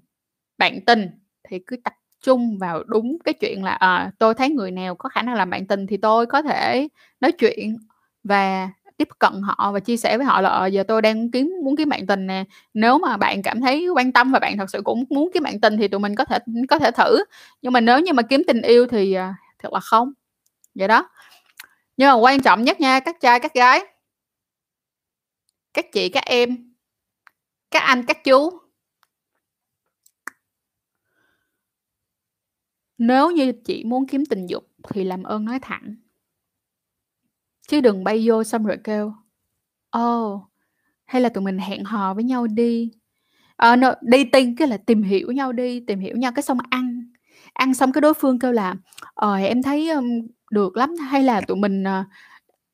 [0.58, 1.10] bạn tình
[1.50, 5.10] thì cứ tập trung vào đúng cái chuyện là à, tôi thấy người nào có
[5.10, 6.88] khả năng làm bạn tình thì tôi có thể
[7.20, 7.78] nói chuyện
[8.24, 11.52] và tiếp cận họ và chia sẻ với họ là ờ, giờ tôi đang kiếm
[11.64, 12.44] muốn kiếm bạn tình nè.
[12.74, 15.60] Nếu mà bạn cảm thấy quan tâm và bạn thật sự cũng muốn kiếm bạn
[15.60, 16.38] tình thì tụi mình có thể
[16.70, 17.24] có thể thử.
[17.62, 20.14] Nhưng mà nếu như mà kiếm tình yêu thì à, thật là không.
[20.76, 21.10] Vậy đó.
[21.98, 23.86] Nhưng mà quan trọng nhất nha các trai các gái
[25.74, 26.74] các chị các em
[27.72, 28.60] các anh các chú.
[32.98, 35.96] Nếu như chị muốn kiếm tình dục thì làm ơn nói thẳng.
[37.67, 39.13] Chứ đừng bay vô xong rồi kêu:
[39.91, 40.41] "Ồ,
[41.06, 42.91] hay là tụi mình hẹn hò với nhau đi."
[43.58, 44.25] Ờ, no, đi
[44.58, 47.12] cái là tìm hiểu nhau đi, tìm hiểu nhau cái xong ăn.
[47.54, 48.75] Ăn xong cái đối phương kêu là
[49.15, 50.06] "Ờ, em thấy, um,
[50.51, 52.06] được lắm, hay là tụi mình, uh,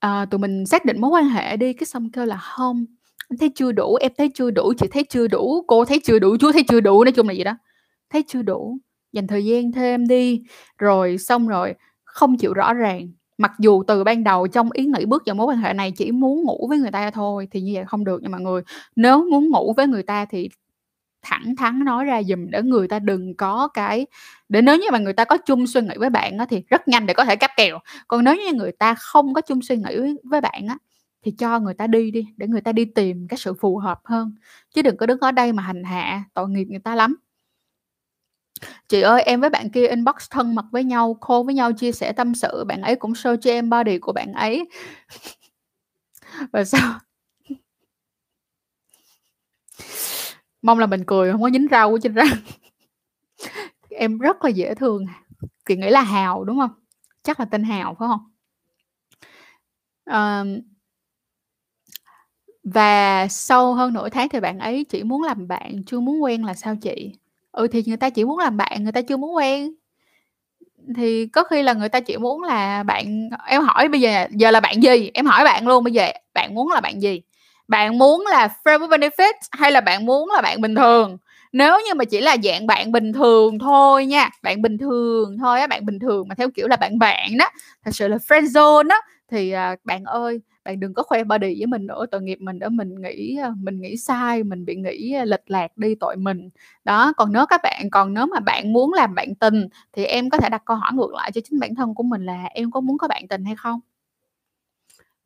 [0.07, 2.85] uh, tụi mình xác định mối quan hệ đi." Cái xong kêu là không
[3.31, 6.19] em thấy chưa đủ, em thấy chưa đủ, chị thấy chưa đủ, cô thấy chưa
[6.19, 7.57] đủ, chú thấy chưa đủ." Nói chung là gì đó,
[8.11, 8.77] thấy chưa đủ,
[9.13, 10.43] dành thời gian thêm đi.
[10.79, 11.75] Rồi xong rồi
[12.05, 15.47] không chịu rõ ràng, mặc dù từ ban đầu trong ý nghĩ bước vào mối
[15.47, 18.21] quan hệ này chỉ muốn ngủ với người ta thôi thì như vậy không được
[18.23, 18.61] nha mọi người.
[18.95, 20.49] Nếu muốn ngủ với người ta thì
[21.23, 24.07] thẳng thắn nói ra dùm để người ta đừng có cái
[24.49, 26.87] để nếu như mà người ta có chung suy nghĩ với bạn á, thì rất
[26.87, 27.79] nhanh để có thể cáp kèo.
[28.07, 30.77] Còn nếu như người ta không có chung suy nghĩ với, với bạn á
[31.25, 33.99] thì cho người ta đi đi để người ta đi tìm cái sự phù hợp
[34.05, 34.35] hơn.
[34.75, 37.15] Chứ đừng có đứng ở đây mà hành hạ tội nghiệp người ta lắm.
[38.89, 41.91] Chị ơi, em với bạn kia inbox thân mật với nhau, khô với nhau chia
[41.91, 44.67] sẻ tâm sự, bạn ấy cũng show cho em body của bạn ấy.
[46.51, 46.99] Và sao?
[50.61, 52.27] Mong là mình cười không có dính rau của trên răng.
[53.89, 55.05] Em rất là dễ thương.
[55.65, 56.71] Chị nghĩ là Hào đúng không?
[57.23, 58.19] Chắc là tên Hào phải không?
[60.05, 60.43] à,
[62.63, 66.45] Và sau hơn nửa tháng thì bạn ấy chỉ muốn làm bạn, chưa muốn quen
[66.45, 67.13] là sao chị?
[67.51, 69.71] Ừ, thì người ta chỉ muốn làm bạn, người ta chưa muốn quen.
[70.97, 74.51] Thì có khi là người ta chỉ muốn là bạn em hỏi bây giờ giờ
[74.51, 75.11] là bạn gì?
[75.13, 77.21] Em hỏi bạn luôn bây giờ bạn muốn là bạn gì?
[77.67, 81.17] Bạn muốn là friend with benefit hay là bạn muốn là bạn bình thường?
[81.53, 85.59] Nếu như mà chỉ là dạng bạn bình thường thôi nha, bạn bình thường thôi
[85.61, 87.49] á, bạn bình thường mà theo kiểu là bạn bạn đó,
[87.85, 91.55] thật sự là friend zone đó thì, à, bạn ơi, bạn đừng có khoe body
[91.59, 94.75] với mình nữa, tội nghiệp mình đó, mình nghĩ, ờ, mình nghĩ sai, mình bị
[94.75, 96.49] nghĩ, ờ, lệch lạc đi, tội mình.
[96.83, 100.29] Đó, còn nếu các bạn còn nếu mà bạn muốn làm bạn tình thì em
[100.29, 102.71] có thể đặt câu hỏi ngược lại cho chính bản thân của mình là em
[102.71, 103.79] có muốn có bạn tình hay không?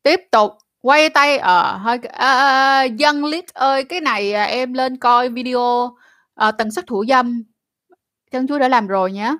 [0.03, 1.99] Tiếp tục, quay tay, ở hơi
[2.97, 5.95] Dân Lít ơi, cái này, à, em lên coi video,
[6.35, 7.43] à, tần suất thủ dâm,
[8.31, 9.35] chân Chúa đã làm rồi nhé.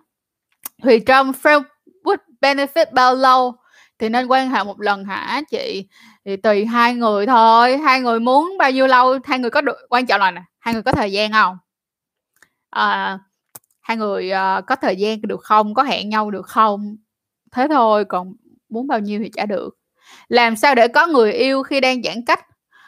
[0.83, 1.63] Thùy Trâm, friend
[2.41, 3.55] benefit bao lâu?
[3.99, 5.87] Thì nên quan hệ một lần hả chị?
[6.25, 9.77] Thì tùy hai người thôi, hai người muốn bao nhiêu lâu, hai người có được
[9.89, 11.57] quan trọng là nè, hai người có thời gian không
[12.75, 13.19] à,
[13.81, 15.73] hai người, uh, có thời gian được không?
[15.73, 16.97] Có hẹn nhau được không?
[17.51, 18.33] Thế thôi, còn
[18.69, 19.77] muốn bao nhiêu thì trả được.
[20.27, 22.39] Làm sao để có người yêu khi đang giãn cách?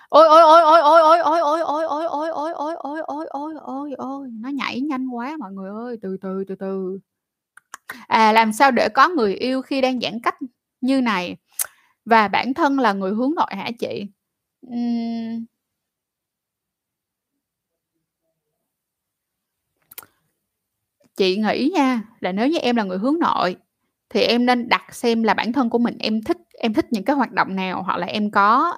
[0.09, 3.05] Ôi, ôi, ôi, ôi, ôi, ôi, ôi, ôi, ôi, ôi, ôi, ôi, ôi, ôi, ôi,
[3.07, 6.99] ôi, ôi, ôi, ôi, nó nhảy nhanh quá mọi người ơi, từ từ, từ từ.
[8.07, 10.35] à làm sao để có người yêu khi đang giãn cách
[10.81, 11.37] như này.
[12.05, 14.05] Và bản thân là người hướng nội hả chị?
[14.67, 15.45] Uhm...
[21.15, 23.55] chị nghĩ nha là nếu như em là người hướng nội
[24.09, 27.03] thì em nên đặt xem là bản thân của mình em thích em thích những
[27.03, 28.77] cái hoạt động nào hoặc là em có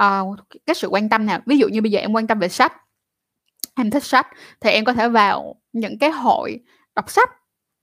[0.00, 1.40] uh, cái sự quan tâm nào.
[1.46, 2.72] Ví dụ như bây giờ em quan tâm về sách
[3.74, 4.26] em thích sách
[4.60, 6.60] thì em có thể vào những cái hội
[6.94, 7.30] đọc sách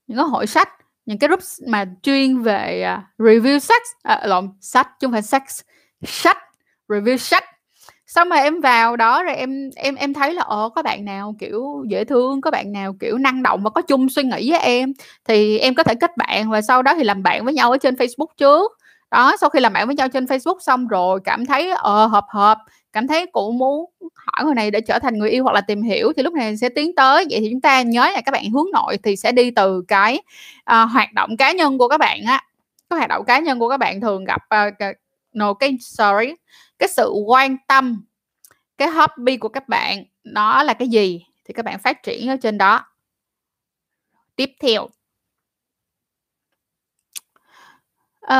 [0.06, 0.68] những cái hội sách
[1.06, 5.22] những cái group mà chuyên về uh, review sách à, lộn sách chứ không phải
[5.22, 5.42] sex
[6.02, 6.38] sách
[6.88, 7.44] review sách
[8.06, 11.34] xong rồi em vào đó rồi em em em thấy là ờ có bạn nào
[11.38, 14.60] kiểu dễ thương có bạn nào kiểu năng động và có chung suy nghĩ với
[14.60, 14.92] em?
[15.28, 17.78] Thì em có thể kết bạn và sau đó thì làm bạn với nhau ở
[17.78, 18.72] trên Facebook trước.
[19.10, 22.24] Đó sau khi làm bạn với nhau trên Facebook xong rồi cảm thấy ờ hợp
[22.28, 22.58] hợp
[22.96, 25.82] cảm thấy cũng muốn hỏi người này để trở thành người yêu hoặc là tìm
[25.82, 27.26] hiểu thì lúc này sẽ tiến tới.
[27.30, 30.18] Vậy thì chúng ta nhớ là các bạn hướng nội thì sẽ đi từ cái
[30.58, 32.44] uh, hoạt động cá nhân của các bạn á.
[32.90, 34.74] Cái hoạt động cá nhân của các bạn thường gặp uh,
[35.32, 36.34] no cái sorry
[36.78, 38.04] cái sự quan tâm
[38.78, 42.36] cái hobby của các bạn nó là cái gì thì các bạn phát triển ở
[42.36, 42.84] trên đó.
[44.36, 44.88] Tiếp theo.
[48.24, 48.36] Uh,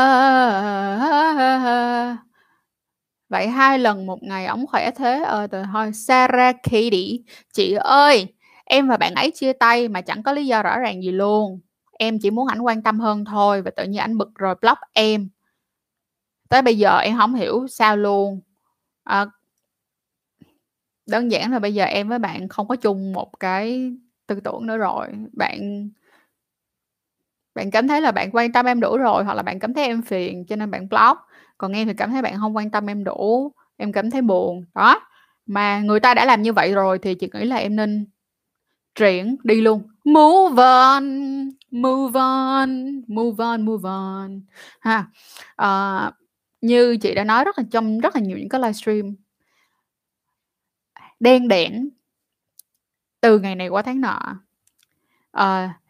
[3.29, 7.19] vậy hai lần một ngày ổng khỏe thế ờ từ thôi Sarah Katie
[7.55, 8.27] chị ơi
[8.65, 11.61] em và bạn ấy chia tay mà chẳng có lý do rõ ràng gì luôn.
[11.99, 14.79] Em chỉ muốn ảnh quan tâm hơn thôi và tự nhiên ảnh bực rồi block
[14.93, 15.29] em.
[16.49, 18.41] Tới bây giờ em không hiểu sao luôn.
[19.05, 19.27] À,
[21.07, 23.93] đơn giản là bây giờ em với bạn không có chung một cái
[24.27, 25.07] tư tưởng nữa rồi.
[25.33, 25.89] Bạn
[27.55, 29.85] bạn cảm thấy là bạn quan tâm em đủ rồi hoặc là bạn cảm thấy
[29.85, 31.19] em phiền cho nên bạn block
[31.59, 34.65] còn em thì cảm thấy bạn không quan tâm em đủ em cảm thấy buồn.
[34.75, 35.01] Đó
[35.47, 38.07] mà người ta đã làm như vậy rồi thì chị nghĩ là em nên
[38.95, 39.83] chuyển đi luôn.
[40.05, 41.05] Move on
[41.71, 44.41] move on move on move on.
[44.81, 45.07] Ha
[45.57, 46.13] à,
[46.61, 49.15] như chị đã nói rất là trong rất là nhiều những cái livestream
[51.21, 51.89] đen đẻn
[53.21, 54.21] từ ngày này qua tháng nọ.
[55.33, 55.81] À,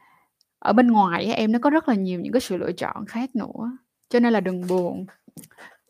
[0.59, 3.37] ở bên ngoài em nó có rất là nhiều những cái sự lựa chọn khác
[3.37, 5.07] nữa cho nên là đừng buồn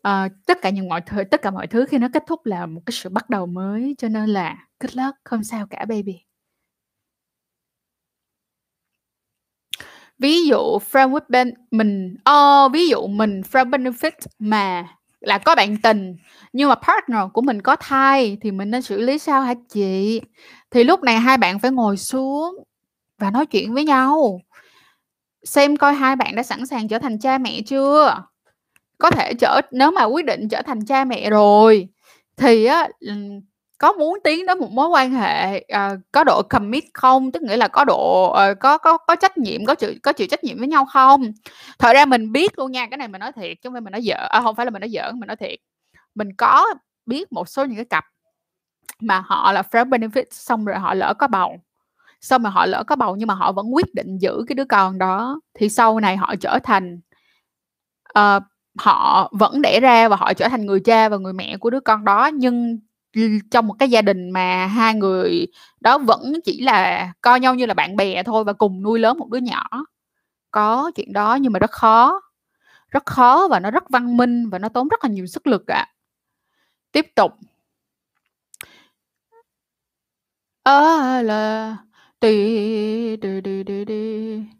[0.07, 2.65] uh, tất cả những mọi thứ tất cả mọi thứ khi nó kết thúc là
[2.65, 6.23] một cái sự bắt đầu mới cho nên là good luck không sao cả baby.
[10.19, 14.87] Ví dụ friend with ben mình oh, ví dụ mình friend benefit mà
[15.19, 16.15] là có bạn tình
[16.53, 20.21] nhưng mà partner của mình có thai thì mình nên xử lý sao hả chị?
[20.71, 22.63] Thì lúc này hai bạn phải ngồi xuống
[23.17, 24.41] và nói chuyện với nhau.
[25.43, 28.23] Xem coi hai bạn đã sẵn sàng trở thành cha mẹ chưa?
[28.97, 31.87] Có thể trở nếu mà quyết định trở thành cha mẹ rồi
[32.37, 32.87] thì á
[33.77, 37.31] có muốn tiến đến một mối quan hệ uh, có độ commit không?
[37.31, 40.27] Tức nghĩa là có độ uh, có có có trách nhiệm có chịu có chịu
[40.27, 41.31] trách nhiệm với nhau không?
[41.79, 43.91] Thật ra mình biết luôn nha cái này mình nói thiệt chứ không phải mình
[43.91, 45.59] nói dở à, không phải là mình nói giỡn mình nói thiệt.
[46.15, 46.65] Mình có
[47.05, 48.05] biết một số những cái cặp
[49.01, 51.57] mà họ là friend benefit xong rồi họ lỡ có bầu
[52.21, 54.65] xong rồi họ lỡ có bầu nhưng mà họ vẫn quyết định giữ cái đứa
[54.65, 56.99] con đó thì sau này họ trở thành
[58.19, 58.43] uh,
[58.79, 61.79] họ vẫn đẻ ra và họ trở thành người cha và người mẹ của đứa
[61.79, 62.79] con đó nhưng
[63.51, 65.47] trong một cái gia đình mà hai người
[65.79, 69.17] đó vẫn chỉ là coi nhau như là bạn bè thôi và cùng nuôi lớn
[69.19, 69.63] một đứa nhỏ.
[70.51, 72.21] Có chuyện đó nhưng mà rất khó
[72.91, 75.67] rất khó và nó rất văn minh và nó tốn rất là nhiều sức lực
[75.67, 75.85] ạ.
[75.87, 75.93] À.
[76.91, 77.31] tiếp tục.
[80.63, 81.77] À, là
[82.19, 82.27] tì
[83.17, 84.56] đi đi đi đi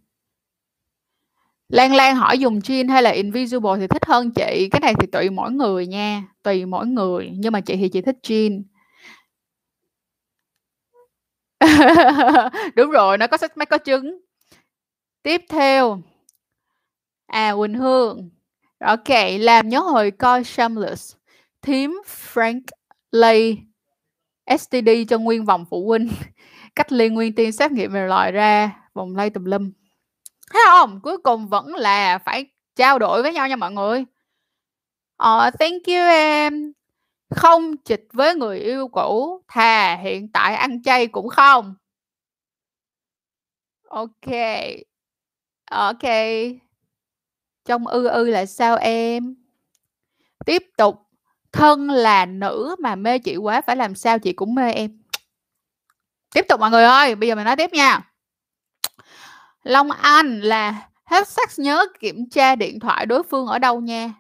[1.70, 4.70] Lan Lan hỏi dùng jean hay là invisible thì thích hơn chị?
[4.72, 8.02] Cái này thì tùy mỗi người nha, tùy mỗi người, nhưng mà chị thì chị
[8.02, 8.64] thích jean.
[12.76, 14.20] Đúng rồi, nó có sách máy có trứng.
[15.24, 16.02] Tiếp theo.
[17.28, 18.30] À, Quỳnh Hương.
[18.80, 21.16] Ok, làm nhớ hồi coi Shameless.
[21.62, 22.02] Thím
[22.34, 22.62] Frank
[23.12, 23.58] lây
[24.60, 26.10] STD cho nguyên vòng phụ huynh.
[26.76, 29.72] Cách ly nguyên tiên xét nghiệm về loại ra vòng lây tùm lum.
[30.54, 31.00] Thấy không?
[31.04, 34.06] Cuối cùng vẫn là phải trao đổi với nhau nha mọi người.
[35.18, 36.74] Ờ, thank you em.
[37.36, 41.76] Không chịch với người yêu cũ, thà hiện tại ăn chay cũng không.
[43.90, 44.32] Ok.
[45.72, 46.04] Ok.
[47.66, 49.36] Trong ư ư là sao em?
[50.46, 51.02] Tiếp tục.
[51.52, 55.02] Thân là nữ mà mê chị quá phải làm sao chị cũng mê em.
[56.34, 58.12] Tiếp tục mọi người ơi, bây giờ mình nói tiếp nha.
[59.68, 64.14] Long Anh là hết sex nhớ kiểm tra điện thoại đối phương ở đâu nha.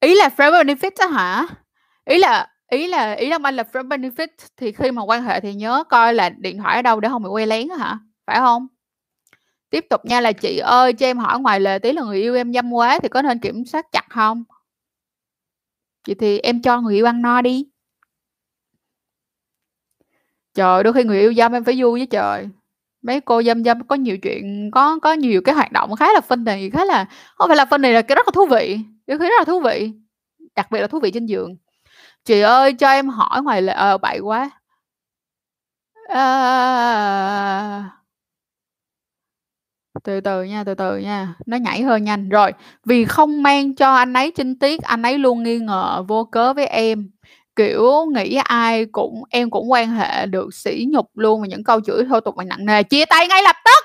[0.00, 1.46] Ý là friend benefit đó hả?
[2.04, 5.40] Ý là ý là, ý Long Anh là friend benefit thì khi mà quan hệ
[5.40, 7.98] thì nhớ coi là điện thoại ở đâu để không bị quay lén hả?
[8.26, 8.66] Phải không?
[9.70, 12.34] tiếp tục nha là chị ơi, cho em hỏi ngoài lề tí là người yêu
[12.34, 14.44] em dâm quá thì có nên kiểm soát chặt không
[16.06, 17.66] vậy thì em cho người yêu ăn no đi
[20.54, 22.48] trời, đôi khi người yêu dâm em phải vui với trời
[23.04, 26.20] mấy cô dâm dâm có nhiều chuyện, có có nhiều cái hoạt động khá là
[26.20, 28.78] phân này khá là, không phải là phân này là cái rất là thú vị
[29.06, 29.92] đôi khi rất là thú vị,
[30.56, 31.56] đặc biệt là thú vị trên giường.
[32.24, 34.50] Chị ơi, cho em hỏi ngoài là ờ bậy quá.
[36.08, 37.90] À...
[40.04, 42.28] từ từ nha, từ từ nha, nó nhảy hơi nhanh.
[42.28, 42.52] Rồi,
[42.84, 46.52] vì không mang cho anh ấy trinh tiết, anh ấy luôn nghi ngờ vô cớ
[46.54, 47.10] với em
[47.56, 51.80] kiểu, nghĩ ai cũng, em cũng quan hệ được sỉ nhục luôn và những câu
[51.80, 53.84] chửi thô tục và nặng nề, chia tay ngay lập tức!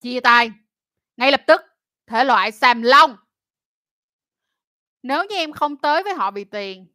[0.00, 0.52] Chia tay
[1.16, 1.60] ngay lập tức,
[2.06, 3.16] thể loại sàm long.
[5.02, 6.86] Nếu như em không tới với họ vì tiền,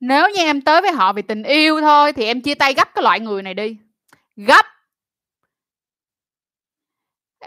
[0.00, 2.94] nếu như em tới với họ vì tình yêu thôi thì em chia tay gấp
[2.94, 3.76] cái loại người này đi.
[4.36, 4.73] Gấp!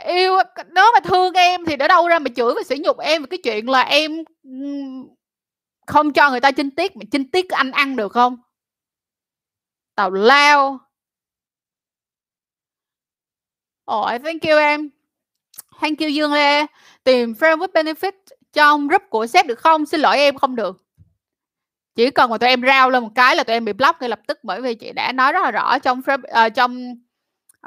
[0.06, 0.38] Yêu
[0.76, 3.28] nếu mà thương em thì ở đâu ra mà chửi và sỉ nhục em về
[3.30, 4.24] cái chuyện là em
[5.88, 8.38] không cho người ta chinh tiết mà chinh tiết anh ăn được không
[9.96, 10.80] tào lao
[13.88, 14.90] Ồ, oh, thank you em.
[15.82, 16.66] Thank you Dương Lê.
[17.04, 18.12] Tìm friend with benefit
[18.54, 19.86] trong group của sếp được không?
[19.86, 20.84] Xin lỗi em không được.
[21.96, 24.10] Chỉ cần mà tụi em rao lên một cái là tụi em bị block ngay
[24.10, 26.96] lập tức bởi vì chị đã nói rất là rõ trong uh, trong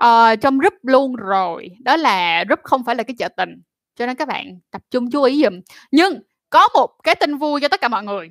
[0.04, 1.70] uh, trong group luôn rồi.
[1.80, 3.62] Đó là group không phải là cái chợ tình.
[3.96, 5.60] Cho nên các bạn tập trung chú ý dùm.
[5.90, 8.30] Nhưng có một cái tin vui cho tất cả mọi người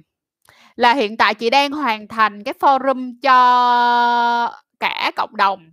[0.76, 5.72] là hiện tại chị đang hoàn thành cái forum cho cả cộng đồng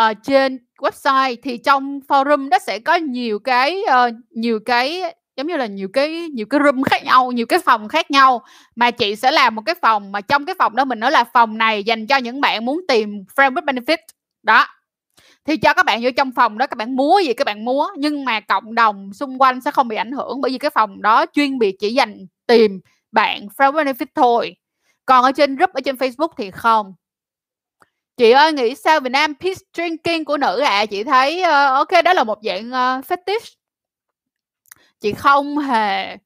[0.00, 5.02] uh, trên website thì trong forum nó sẽ có nhiều cái uh, nhiều cái
[5.36, 8.42] giống như là nhiều cái nhiều cái room khác nhau nhiều cái phòng khác nhau
[8.76, 11.24] mà chị sẽ làm một cái phòng mà trong cái phòng đó mình nói là
[11.24, 13.98] phòng này dành cho những bạn muốn tìm friend with benefit
[14.42, 14.66] đó
[15.44, 17.86] thì cho các bạn vô trong phòng đó các bạn múa gì các bạn múa
[17.96, 21.02] nhưng mà cộng đồng xung quanh sẽ không bị ảnh hưởng bởi vì cái phòng
[21.02, 22.80] đó chuyên biệt chỉ dành tìm
[23.12, 24.56] bạn friend benefit thôi.
[25.06, 26.94] Còn ở trên group ở trên Facebook thì không.
[28.16, 30.70] Chị ơi nghĩ sao Việt Nam peace drinking của nữ ạ?
[30.70, 30.86] À?
[30.86, 33.54] chị thấy uh, ok đó là một dạng uh, fetish.
[35.00, 36.16] Chị không hề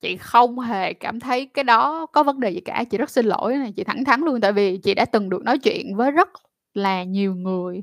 [0.00, 2.84] chị không hề cảm thấy cái đó có vấn đề gì cả.
[2.90, 5.42] Chị rất xin lỗi này chị thẳng thắn luôn tại vì chị đã từng được
[5.42, 6.28] nói chuyện với rất
[6.78, 7.82] là nhiều người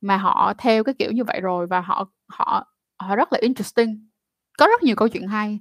[0.00, 2.66] mà họ theo cái kiểu như vậy rồi và họ họ
[2.98, 4.08] họ rất là interesting
[4.58, 5.60] có rất nhiều câu chuyện hay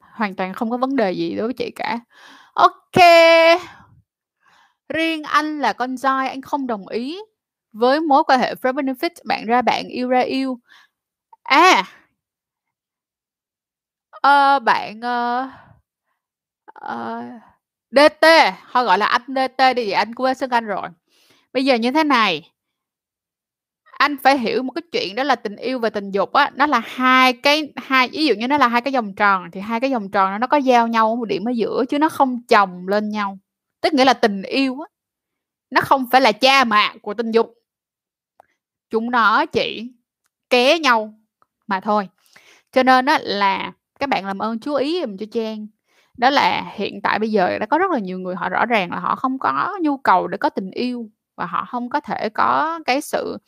[0.00, 2.00] hoàn toàn không có vấn đề gì đối với chị cả
[2.54, 3.02] ok
[4.88, 7.18] Riêng anh là con trai, anh không đồng ý
[7.72, 10.58] với mối quan hệ friend benefit, bạn ra bạn, yêu ra yêu.
[11.42, 11.84] À!
[14.10, 15.48] Ờ, bạn, ờ
[16.74, 17.22] ờ,
[17.90, 20.88] DT, thôi gọi là anh DT đi, vậy anh quên xưng anh rồi.
[21.56, 22.50] Bây giờ như thế này
[23.82, 26.66] anh phải hiểu một cái chuyện đó là tình yêu và tình dục á, nó
[26.66, 29.80] là hai cái hai ví dụ như nó là hai cái vòng tròn thì hai
[29.80, 32.40] cái vòng tròn đó nó có giao nhau một điểm ở giữa chứ nó không
[32.48, 33.38] chồng lên nhau.
[33.80, 34.88] Tức nghĩa là tình yêu á,
[35.70, 37.54] nó không phải là cha mẹ của tình dục.
[38.90, 39.92] Chúng nó chỉ
[40.50, 41.14] ké nhau
[41.66, 42.08] mà thôi.
[42.72, 45.66] Cho nên á là các bạn làm ơn chú ý giùm cho Trang.
[46.18, 48.90] Đó là hiện tại bây giờ đã có rất là nhiều người họ rõ ràng
[48.90, 52.28] là họ không có nhu cầu để có tình yêu và họ không có thể
[52.28, 53.38] có cái sự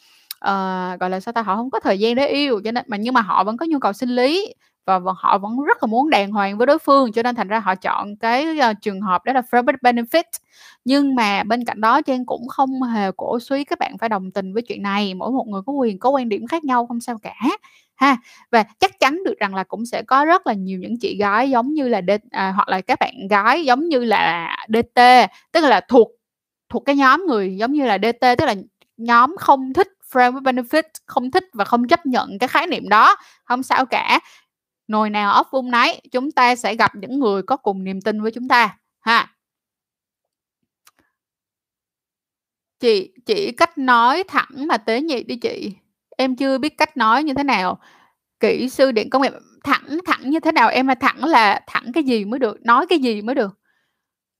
[0.44, 1.42] uh, gọi là sao ta?
[1.42, 3.66] Họ không có thời gian để yêu cho nên mà nhưng mà họ vẫn có
[3.68, 4.54] nhu cầu sinh lý
[4.88, 7.58] và họ vẫn rất là muốn đàng hoàng với đối phương cho nên thành ra
[7.58, 10.22] họ chọn cái uh, trường hợp đó là private benefit
[10.84, 14.30] nhưng mà bên cạnh đó Trang cũng không hề cổ suý các bạn phải đồng
[14.30, 17.00] tình với chuyện này mỗi một người có quyền có quan điểm khác nhau không
[17.00, 17.34] sao cả
[17.96, 18.16] ha
[18.50, 21.50] và chắc chắn được rằng là cũng sẽ có rất là nhiều những chị gái
[21.50, 25.00] giống như là D, à, hoặc là các bạn gái giống như là DT
[25.52, 26.08] tức là thuộc
[26.68, 28.54] thuộc cái nhóm người giống như là DT tức là
[28.96, 32.88] nhóm không thích frame with benefit, không thích và không chấp nhận cái khái niệm
[32.88, 34.20] đó, không sao cả.
[34.88, 38.22] Nồi nào ốc vung nấy, chúng ta sẽ gặp những người có cùng niềm tin
[38.22, 39.28] với chúng ta, ha.
[42.80, 45.72] Chị chỉ cách nói thẳng mà tế nhị đi chị.
[46.16, 47.78] Em chưa biết cách nói như thế nào.
[48.40, 49.32] Kỹ sư điện công nghiệp
[49.64, 50.68] thẳng thẳng như thế nào?
[50.68, 53.57] Em là thẳng là thẳng cái gì mới được, nói cái gì mới được?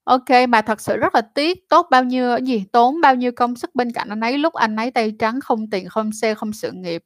[0.08, 3.56] Ok, mà thật sự rất là tiếc, tốt bao nhiêu gì, tốn bao nhiêu công
[3.56, 6.52] sức bên cạnh anh ấy, lúc anh ấy tay trắng, không tiền, không xe, không
[6.52, 7.04] sự nghiệp.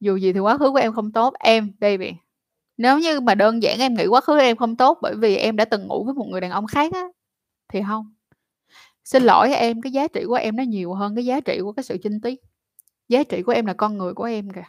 [0.00, 2.12] Dù gì thì quá khứ của em không tốt, em, baby.
[2.76, 5.56] Nếu như mà đơn giản em nghĩ quá khứ em không tốt bởi vì em
[5.56, 7.04] đã từng ngủ với một người đàn ông khác á,
[7.68, 8.14] thì không.
[9.04, 11.72] Xin lỗi em, cái giá trị của em nó nhiều hơn cái giá trị của
[11.72, 12.40] cái sự chinh tiết.
[13.08, 14.64] Giá trị của em là con người của em kìa.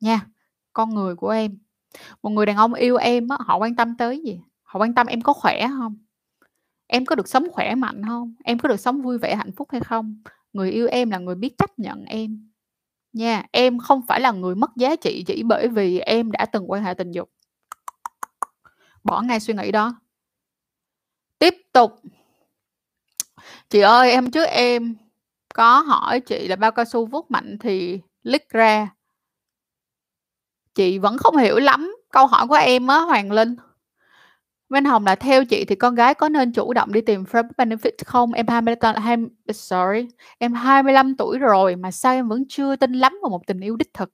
[0.00, 0.26] Nha,
[0.72, 1.58] con người của em.
[2.22, 4.40] Một người đàn ông yêu em á, họ quan tâm tới gì?
[4.70, 5.96] Họ quan tâm em có khỏe không
[6.86, 9.68] Em có được sống khỏe mạnh không Em có được sống vui vẻ, hạnh phúc
[9.72, 10.22] hay không?
[10.52, 12.50] Người yêu em là người biết chấp nhận em.
[13.12, 16.70] Nha, em không phải là người mất giá trị chỉ bởi vì em đã từng
[16.70, 17.30] quan hệ tình dục.
[19.04, 19.94] Bỏ ngay suy nghĩ đó.
[21.38, 22.00] Tiếp tục.
[23.68, 24.96] Chị ơi, em trước em
[25.54, 28.88] có hỏi chị là bao cao su vuốt mạnh thì lít ra.
[30.74, 33.56] Chị vẫn không hiểu lắm câu hỏi của em á, Hoàng Linh.
[34.70, 37.48] Minh Hồng là theo chị thì con gái có nên chủ động đi tìm friend
[37.56, 38.32] benefit không?
[38.32, 39.16] Em 25 hai
[39.54, 40.08] sorry,
[40.38, 43.76] em 25 tuổi rồi mà sao em vẫn chưa tin lắm vào một tình yêu
[43.76, 44.10] đích thực?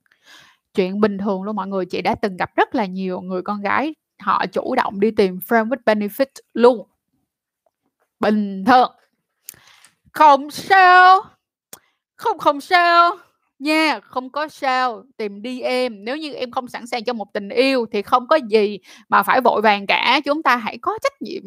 [0.75, 3.61] Chuyện bình thường luôn mọi người, chị đã từng gặp rất là nhiều người con
[3.63, 6.89] gái họ chủ động đi tìm friend with benefit luôn.
[8.21, 8.93] Bình thường.
[10.13, 11.23] Không sao.
[12.17, 13.17] Không không sao
[13.59, 16.05] nha, không có sao, tìm đi em.
[16.05, 18.79] Nếu như em không sẵn sàng cho một tình yêu thì không có gì
[19.09, 20.21] mà phải vội vàng cả.
[20.25, 21.43] Chúng ta hãy có trách nhiệm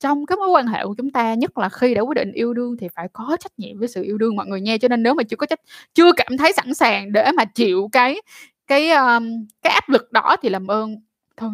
[0.00, 2.54] trong cái mối quan hệ của chúng ta, nhất là khi đã quyết định yêu
[2.54, 4.76] đương thì phải có trách nhiệm với sự yêu đương mọi người nha.
[4.78, 5.60] Cho nên nếu mà chưa có trách
[5.94, 8.20] chưa cảm thấy sẵn sàng để mà chịu cái
[8.66, 10.96] cái um, cái áp lực đó thì làm ơn
[11.36, 11.50] thôi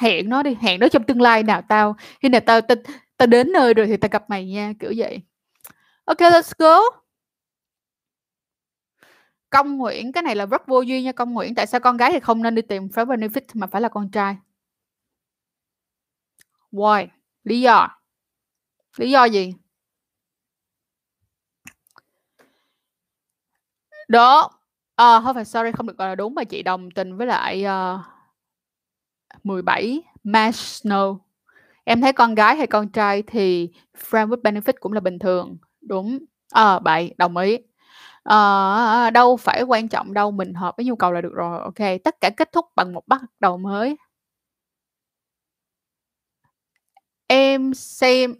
[0.00, 2.76] hẹn nó đi, hẹn nó trong tương lai nào tao khi nào tao tao,
[3.16, 5.20] ta đến nơi rồi thì tao gặp mày nha, kiểu vậy.
[6.04, 6.99] ok let's go.
[9.50, 11.54] Công Nguyễn, cái này là rất vô duyên nha Công Nguyễn.
[11.54, 14.10] Tại sao con gái thì không nên đi tìm friend benefit mà phải là con
[14.10, 14.36] trai?
[16.72, 17.08] Why?
[17.44, 17.88] Lý do?
[18.98, 19.54] Lý do gì?
[24.08, 24.50] Đó.
[24.96, 27.26] À, ờ, không phải sorry không được gọi là đúng mà chị đồng tình với
[27.26, 28.00] lại uh,
[29.44, 31.18] 17 Mash Snow.
[31.84, 33.70] Em thấy con gái hay con trai thì
[34.10, 35.58] friend with benefit cũng là bình thường.
[35.80, 36.18] Đúng.
[36.52, 37.58] Ờ, à, bậy, đồng ý.
[38.24, 41.88] Ờ, đâu phải quan trọng đâu, mình hợp với nhu cầu là được rồi, OK.
[42.04, 43.96] Tất cả kết thúc bằng một bắt đầu mới.
[47.28, 48.36] Em xem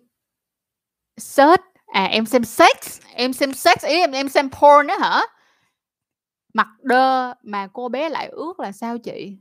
[1.18, 1.62] search
[1.92, 5.22] à, em xem sex, em xem sex, ý em em xem porn á hả?
[6.54, 9.36] Mặt đơ mà cô bé lại ước là sao chị?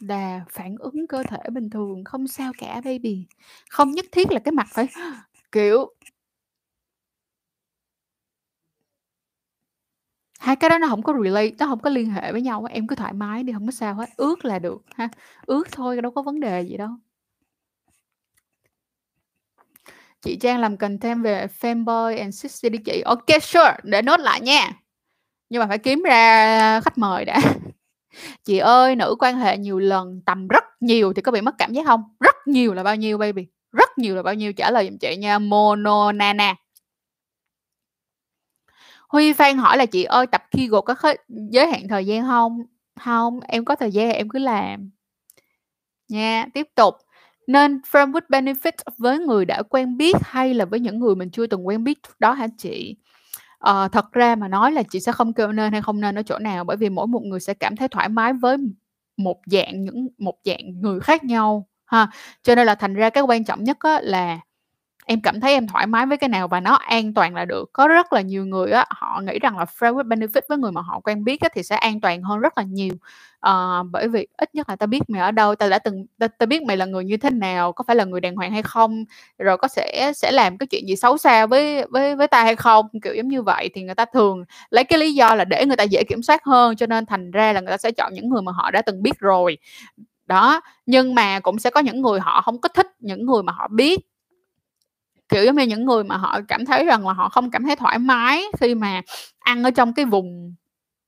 [0.00, 3.26] Là phản ứng cơ thể bình thường, không sao cả baby.
[3.70, 4.88] Không nhất thiết là cái mặt phải,
[5.52, 5.94] kiểu
[10.42, 12.74] Hai cái đó nó không có relate, nó không có liên hệ với nhau á,
[12.74, 15.08] em cứ thoải mái đi, không có sao hết, ước là được ha,
[15.46, 16.88] ước thôi đâu có vấn đề gì đâu.
[20.22, 23.02] Chị Trang làm content về fanboy and sissy đi chị.
[23.04, 24.72] OK, sure, để nốt lại nha.
[25.50, 27.40] Nhưng mà phải kiếm ra khách mời đã.
[28.44, 31.72] Chị ơi, nữ quan hệ nhiều lần, tầm rất nhiều thì có bị mất cảm
[31.72, 32.02] giác không?
[32.20, 33.46] Rất nhiều là bao nhiêu baby?
[33.72, 34.52] Rất nhiều là bao nhiêu?
[34.52, 36.54] Trả lời giùm chị nha, Mono Nana.
[39.12, 42.62] Huy Phan hỏi là "Chị ơi, tập Kegel có hết giới hạn thời gian không
[43.00, 44.90] không em có thời gian em cứ làm.
[46.08, 46.94] Nha, tiếp tục.
[47.46, 51.46] Nên framework benefit với người đã quen biết hay là với những người mình chưa
[51.46, 52.96] từng quen biết trước đó hả chị?
[53.58, 56.22] À, thật ra mà nói là chị sẽ không kêu nên hay không nên ở
[56.22, 58.56] chỗ nào, bởi vì mỗi một người sẽ cảm thấy thoải mái với
[59.16, 62.08] một dạng những một dạng người khác nhau ha.
[62.42, 64.40] Cho nên là thành ra cái quan trọng nhất á là
[65.06, 67.70] em cảm thấy em thoải mái với cái nào và nó an toàn là được.
[67.72, 70.72] Có rất là nhiều người á, họ nghĩ rằng là friend with benefit với người
[70.72, 72.94] mà họ quen biết á, thì sẽ an toàn hơn rất là nhiều.
[73.40, 73.52] à,
[73.92, 76.46] bởi vì ít nhất là ta biết mày ở đâu, ta đã từng ta ta
[76.46, 79.04] biết mày là người như thế nào, có phải là người đàng hoàng hay không,
[79.38, 82.56] rồi có sẽ sẽ làm cái chuyện gì xấu xa với với với ta hay
[82.56, 83.70] không, kiểu giống như vậy.
[83.74, 86.44] Thì người ta thường lấy cái lý do là để người ta dễ kiểm soát
[86.44, 88.82] hơn, cho nên thành ra là người ta sẽ chọn những người mà họ đã
[88.82, 89.58] từng biết rồi.
[90.26, 93.52] Đó, nhưng mà cũng sẽ có những người họ không có thích những người mà
[93.52, 94.00] họ biết
[95.32, 97.76] kiểu, giống như những người mà họ cảm thấy rằng là họ không cảm thấy
[97.76, 99.02] thoải mái khi mà
[99.38, 100.54] ăn ở trong cái vùng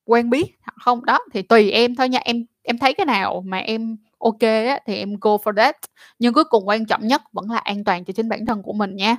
[0.05, 0.47] quen biết
[0.81, 2.21] không, đó, thì tùy em thôi nha.
[2.25, 5.77] Em em thấy cái nào mà em ok á, thì em go for that.
[6.19, 8.73] Nhưng cuối cùng quan trọng nhất vẫn là an toàn cho chính bản thân của
[8.73, 9.17] mình nha.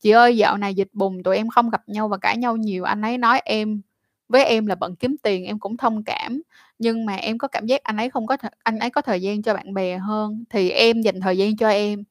[0.00, 2.84] Chị ơi, dạo này dịch bùng, tụi em không gặp nhau và cãi nhau nhiều.
[2.84, 3.82] Anh ấy nói em,
[4.28, 6.42] với em là bận kiếm tiền, em cũng thông cảm.
[6.78, 9.22] Nhưng mà em có cảm giác anh ấy không có th- anh ấy có thời
[9.22, 12.04] gian cho bạn bè hơn, thì em dành thời gian cho em.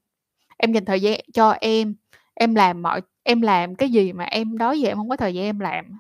[0.58, 1.96] Em dành thời gian cho em
[2.40, 5.34] em làm mọi em làm cái gì mà em đó giờ em không có thời
[5.34, 6.00] gian em làm.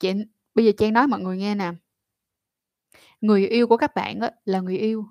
[0.00, 0.12] Chị
[0.54, 1.72] bây giờ Trang nói mọi người nghe nè.
[3.20, 5.06] Người yêu của các bạn á là người yêu,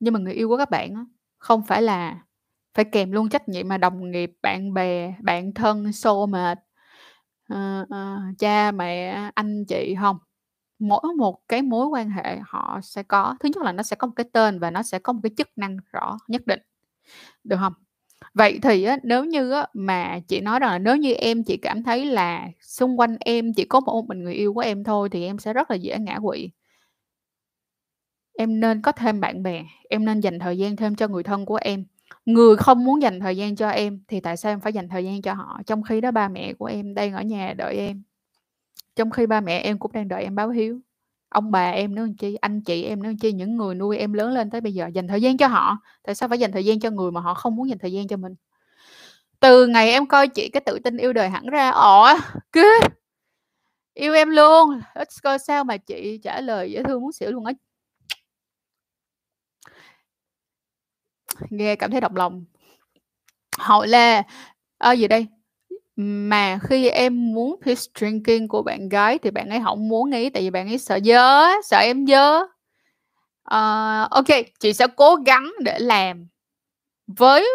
[0.00, 1.04] nhưng mà người yêu của các bạn á
[1.38, 2.18] không phải là
[2.74, 6.58] phải kèm luôn trách nhiệm mà đồng nghiệp, bạn bè, bạn thân, xô mệt
[7.54, 10.18] uh, uh, cha mẹ, anh chị, không
[10.78, 14.06] Mỗi một cái mối quan hệ họ sẽ có thứ nhất là nó sẽ có
[14.06, 16.60] một cái tên và nó sẽ có một cái chức năng rõ nhất định,
[17.44, 17.72] được không
[18.34, 21.56] Vậy thì á, nếu như á, mà chị nói rằng là nếu như em chỉ
[21.56, 25.08] cảm thấy là xung quanh em chỉ có một mình người yêu của em thôi
[25.12, 26.50] thì em sẽ rất là dễ ngã quỵ.
[28.38, 31.46] Em nên có thêm bạn bè, em nên dành thời gian thêm cho người thân
[31.46, 31.84] của em.
[32.26, 35.04] người không muốn dành thời gian cho em thì tại sao em phải dành thời
[35.04, 38.02] gian cho họ trong khi đó ba mẹ của em đang ở nhà đợi em
[38.96, 40.80] trong khi ba mẹ em cũng đang đợi em báo hiếu
[41.32, 44.32] ông bà em nữa chi anh chị em nữa chi những người nuôi em lớn
[44.32, 45.78] lên tới bây giờ dành thời gian cho họ.
[46.02, 48.08] Tại sao phải dành thời gian cho người mà họ không muốn dành thời gian
[48.08, 48.34] cho mình?
[49.40, 52.18] Từ ngày em coi chị cái tự tin yêu đời hẳn ra ỏ
[52.52, 52.80] cứ
[53.94, 54.80] yêu em luôn.
[54.94, 57.52] Ít coi sao mà chị trả lời dễ thương muốn xỉu luôn á
[61.50, 62.44] nghe cảm thấy động lòng.
[63.58, 64.22] Hậu là
[64.78, 65.26] à, gì đây?
[65.96, 70.30] Mà khi em muốn peace drinking của bạn gái thì bạn ấy không muốn nghĩ
[70.30, 72.48] tại vì bạn ấy sợ dơ sợ em dơ uh,
[73.44, 74.26] ờ, ok
[74.60, 76.26] chị sẽ cố gắng để làm
[77.06, 77.48] với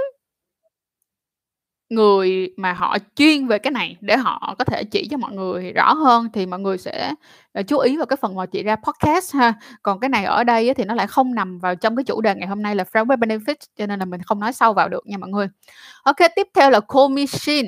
[1.89, 5.71] người mà họ chuyên về cái này để họ có thể chỉ cho mọi người
[5.73, 7.13] rõ hơn thì mọi người sẽ
[7.53, 9.53] ờ, chú ý vào cái phần mà chị ra podcast ha.
[9.83, 12.35] Còn cái này ở đây thì nó lại không nằm vào trong cái chủ đề
[12.35, 15.07] ngày hôm nay là framework benefit cho nên là mình không nói sâu vào được
[15.07, 15.47] nha mọi người.
[16.03, 17.65] Ok tiếp theo là commission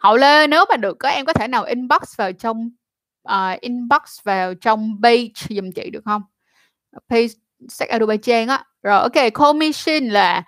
[0.00, 2.70] hậu lê nếu mà được có em có thể nào inbox vào trong
[3.28, 6.22] uh, inbox vào trong page giùm chị được không?
[7.08, 7.28] Page
[7.68, 8.64] sách Adobe Trang á.
[8.82, 10.42] Rồi ok commission là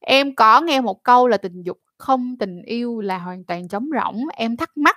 [0.00, 3.88] em có nghe một câu là tình dục không tình yêu là hoàn toàn trống
[3.94, 4.24] rỗng.
[4.32, 4.96] Em thắc mắc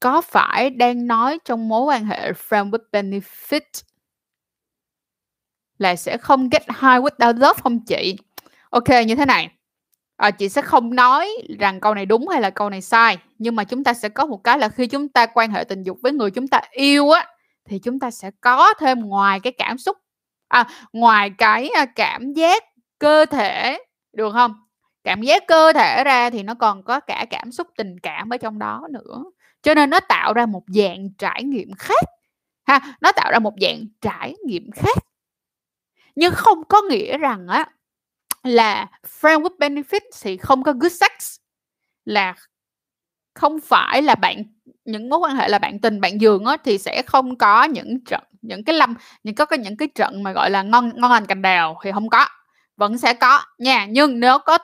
[0.00, 3.82] có phải đang nói trong mối quan hệ friend with benefit
[5.78, 8.16] là sẽ không get high without love không chị?
[8.70, 9.53] Ok như thế này
[10.16, 13.56] à, chị sẽ không nói rằng câu này đúng hay là câu này sai nhưng
[13.56, 15.98] mà chúng ta sẽ có một cái là khi chúng ta quan hệ tình dục
[16.02, 17.26] với người chúng ta yêu á
[17.64, 19.96] thì chúng ta sẽ có thêm ngoài cái cảm xúc
[20.48, 22.64] à, ngoài cái à, cảm giác
[22.98, 23.78] cơ thể
[24.12, 24.54] được không?
[25.04, 28.36] Cảm giác cơ thể ra thì nó còn có cả cảm xúc tình cảm ở
[28.36, 29.24] trong đó nữa.
[29.62, 32.04] Cho nên nó tạo ra một dạng trải nghiệm khác
[32.66, 34.98] ha nó tạo ra một dạng trải nghiệm khác.
[36.14, 37.66] Nhưng không có nghĩa rằng á
[38.44, 38.86] là
[39.20, 41.36] friend with benefits thì không có good sex
[42.04, 42.34] là
[43.34, 44.44] không phải là bạn
[44.84, 48.04] những mối quan hệ là bạn tình bạn giường á thì sẽ không có những
[48.04, 51.12] trận những cái lâm những có cái những cái trận mà gọi là ngon ngon
[51.12, 52.26] lành cành đào thì không có
[52.76, 53.86] vẫn sẽ có nha.
[53.90, 54.58] Nhưng nếu có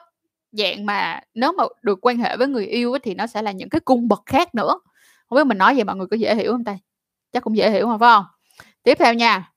[0.51, 3.69] dạng mà nếu mà được quan hệ với người yêu thì nó sẽ là những
[3.69, 4.79] cái cung bậc khác nữa.
[5.29, 6.77] Không biết mình nói vậy mọi người có dễ hiểu không ta?
[7.33, 8.25] Chắc cũng dễ hiểu mà phải không?
[8.83, 9.51] Tiếp theo nha.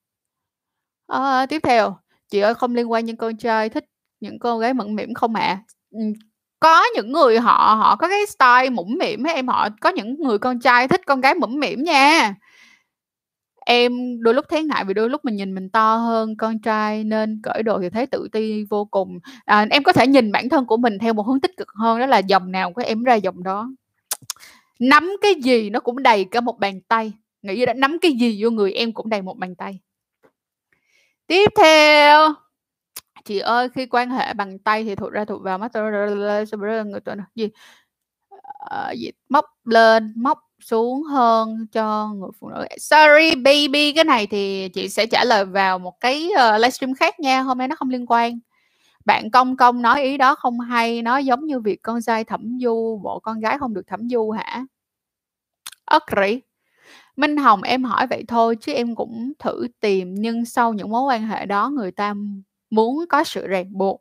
[1.07, 1.97] À, tiếp theo.
[2.31, 3.85] Chị ơi không liên quan những con trai thích
[4.25, 5.63] những cô gái mẫn mỉm không ạ à?
[5.91, 6.01] Ừ,
[6.61, 10.39] có những người họ họ có cái style mũm mỉm em họ có những người
[10.39, 12.35] con trai thích con gái mũm mỉm nha.
[13.67, 17.05] Em đôi lúc thấy ngại vì đôi lúc mình nhìn mình to hơn con trai
[17.05, 19.19] nên cởi đồ thì thấy tự ti vô cùng.
[19.45, 21.99] À, em có thể nhìn bản thân của mình theo một hướng tích cực hơn
[21.99, 23.71] đó là dòng nào của em ra dòng đó.
[24.81, 27.13] Nắm cái gì nó cũng đầy cả một bàn tay.
[27.43, 29.81] Nghĩ đã nắm cái gì vô người em cũng đầy một bàn tay.
[31.27, 32.35] Tiếp theo
[33.25, 37.15] chị ơi khi quan hệ bằng tay thì thuộc ra thuộc vào mắt người ta
[37.35, 37.49] gì?
[38.59, 39.11] Ờ, gì?
[39.29, 42.65] Móc lên móc xuống hơn cho người phụ nữ.
[42.79, 47.21] Sorry baby cái này thì chị sẽ trả lời vào một cái uh, livestream khác
[47.21, 48.39] nha hôm nay nó không liên quan.
[49.05, 52.59] Bạn công công nói ý đó không hay nó giống như việc con trai thẩm
[52.61, 54.65] du bộ con gái không được thẩm du hả?
[55.85, 56.41] Okay.
[57.17, 61.03] Minh Hồng em hỏi vậy thôi chứ em cũng thử tìm nhưng sau những mối
[61.03, 62.15] quan hệ đó người ta
[62.75, 64.01] muốn có sự ràng buộc.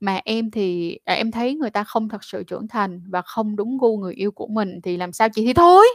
[0.00, 3.56] Mà em thì à, em thấy người ta không thật sự trưởng thành và không
[3.56, 5.46] đúng gu người yêu của mình thì làm sao chị?
[5.46, 5.86] Thì thôi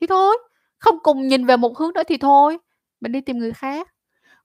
[0.00, 0.36] thì thôi
[0.78, 2.58] không cùng nhìn về một hướng nữa thì thôi
[3.00, 3.88] mình đi tìm người khác.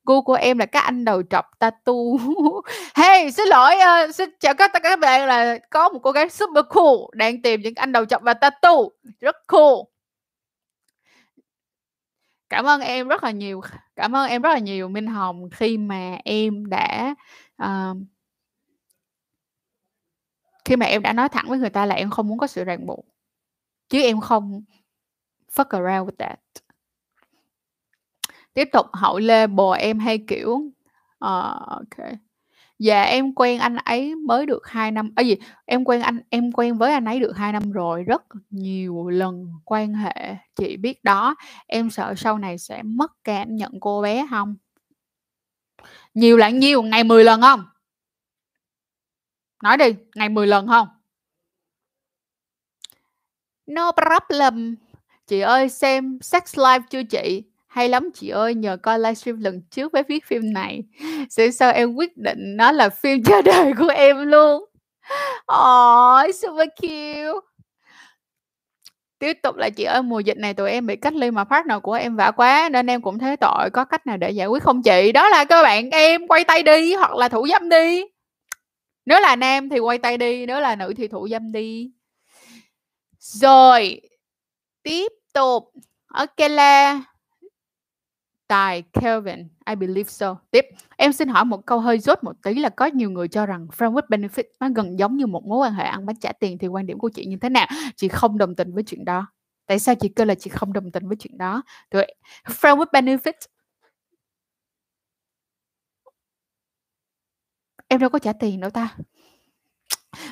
[0.06, 1.94] Gu của em là các anh đầu trọc tattoo
[2.96, 6.66] hey xin lỗi uh, xin chào các các bạn là có một cô gái super
[6.70, 8.76] cool đang tìm những anh đầu trọc và tattoo
[9.20, 9.74] rất cool
[12.50, 13.62] cảm ơn em rất là nhiều
[13.96, 17.16] cảm ơn em rất là nhiều minh hồng khi mà em đã
[17.64, 17.98] uh,
[20.66, 22.64] khi mà em đã nói thẳng với người ta là em không muốn có sự
[22.64, 23.06] ràng buộc
[23.90, 24.64] chứ em không
[25.54, 26.40] fuck around with that.
[28.54, 30.52] Tiếp tục hậu lê bồ em hay kiểu
[31.26, 32.29] uh, ok.
[32.80, 36.52] Dạ em quen anh ấy mới được 2 năm à, gì em quen anh em
[36.52, 41.04] quen với anh ấy được 2 năm rồi rất nhiều lần quan hệ chị biết
[41.04, 41.36] đó.
[41.68, 44.56] Em sợ sau này sẽ mất cảm nhận cô bé không?
[46.14, 47.64] Nhiều là nhiêu ngày 10 lần không?
[49.64, 50.88] Nói đi ngày 10 lần không?
[53.68, 54.76] No problem.
[55.28, 57.44] Chị ơi xem sex live chưa chị?
[57.70, 60.84] Hay lắm chị ơi, nhờ coi livestream lần trước mới viết phim này.
[61.30, 64.66] Sẽ sao em quyết định nó là phim cho đời của em luôn.
[65.46, 67.50] Ôi, super cute.
[69.20, 71.78] Tiếp tục là chị ơi, mùa dịch này tụi em bị cách ly mà partner
[71.84, 74.64] của em vả quá nên em cũng thấy tội, có cách nào để giải quyết
[74.64, 75.12] không chị?
[75.12, 78.04] Đó là các bạn em quay tay đi hoặc là thủ dâm đi.
[79.06, 81.92] nếu là nam thì quay tay đi nếu là nữ thì thủ dâm đi
[83.20, 84.02] rồi
[84.84, 85.74] tiếp tục
[86.14, 87.02] ok là
[88.50, 90.36] Tài Kelvin, I believe so.
[90.52, 90.66] Tiếp,
[90.98, 93.68] em xin hỏi một câu hơi rốt một tí là có nhiều người cho rằng
[93.78, 96.58] friend with benefit nó gần giống như một mối quan hệ ăn bánh trả tiền
[96.58, 97.68] thì quan điểm của chị như thế nào?
[97.96, 99.28] Chị không đồng tình với chuyện đó.
[99.66, 101.62] Tại sao chị kêu là chị không đồng tình với chuyện đó?
[101.92, 102.08] Rồi,
[102.46, 103.34] friend with benefit
[107.88, 108.96] em đâu có trả tiền đâu ta.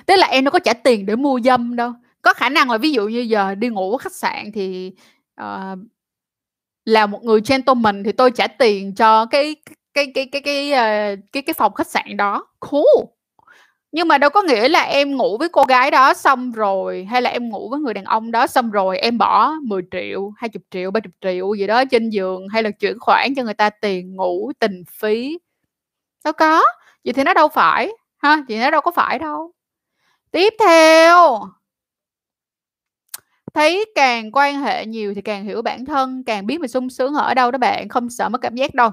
[0.05, 1.93] Tức là em đâu có trả tiền để mua dâm đâu.
[2.22, 4.93] Có khả năng là ví dụ như giờ đi ngủ ở khách sạn thì
[5.41, 5.80] uh,
[6.88, 9.56] là một người gentleman thì tôi trả tiền cho cái
[9.94, 12.48] cái cái cái cái ờ, cái cái, phòng khách sạn đó.
[12.60, 13.06] Cool.
[13.92, 17.22] Nhưng mà đâu có nghĩa là em ngủ với cô gái đó xong rồi hay
[17.22, 20.62] là em ngủ với người đàn ông đó xong rồi em bỏ 10 triệu 20
[20.72, 24.16] triệu 30 triệu gì đó trên giường hay là chuyển khoản cho người ta tiền
[24.16, 25.40] ngủ tình phí.
[26.26, 26.64] Đâu có.
[27.06, 29.52] Vậy thì nó đâu phải ha vậy nó đâu có phải đâu.
[30.32, 31.40] Tiếp theo
[33.58, 37.14] thấy càng quan hệ nhiều thì càng hiểu bản thân càng biết mình sung sướng
[37.14, 38.89] ở đâu đó bạn không sợ mất cảm giác đâu.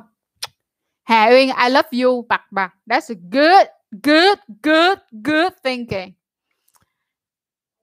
[1.05, 3.67] Hà Uyên I love you bạc bạc that's a good
[4.03, 6.13] good good good thinking.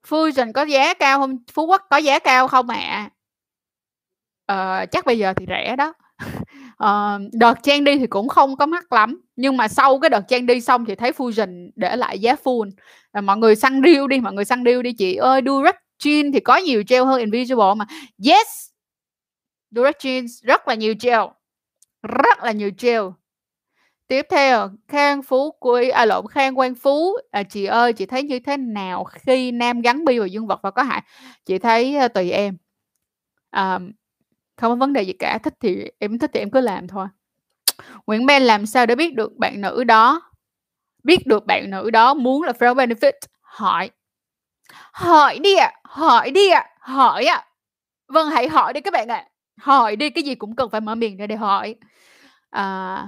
[0.07, 1.37] Fusion có giá cao không?
[1.53, 2.77] Phú Quốc có giá cao không ạ?
[2.79, 3.09] À?
[4.45, 5.93] ờ, chắc bây giờ thì rẻ đó.
[6.77, 10.21] Ờ, đợt trang đi thì cũng không có mắc lắm nhưng mà sau cái đợt
[10.27, 12.71] trang đi xong thì thấy Fusion để lại giá full.
[13.11, 16.33] À, mọi người săn deal đi mọi người săn deal đi chị ơi Durex jean
[16.33, 17.85] thì có nhiều gel hơn invisible mà.
[18.25, 18.71] Yes
[19.71, 21.21] direct jeans rất là nhiều gel
[22.01, 23.01] rất là nhiều gel.
[24.07, 27.17] Tiếp theo khang phú quy à lộn khang quang phú.
[27.31, 30.59] À, chị ơi chị thấy như thế nào khi nam gắn bi vào dương vật
[30.63, 31.03] và có hại?
[31.45, 32.57] Chị thấy uh, tùy em.
[33.49, 33.79] À,
[34.57, 37.07] không có vấn đề gì cả thích thì em thích thì em cứ làm thôi.
[38.07, 40.21] Nguyễn Ben làm sao để biết được bạn nữ đó?
[41.03, 43.13] Biết được bạn nữ đó muốn là friend benefit?
[43.41, 43.89] Hỏi
[44.91, 47.45] hỏi đi ạ hỏi đi ạ hỏi ạ.
[48.07, 49.25] Vâng hãy hỏi đi các bạn ạ.
[49.57, 51.75] Hỏi đi cái gì cũng cần phải mở miệng ra để hỏi.
[52.49, 53.07] À,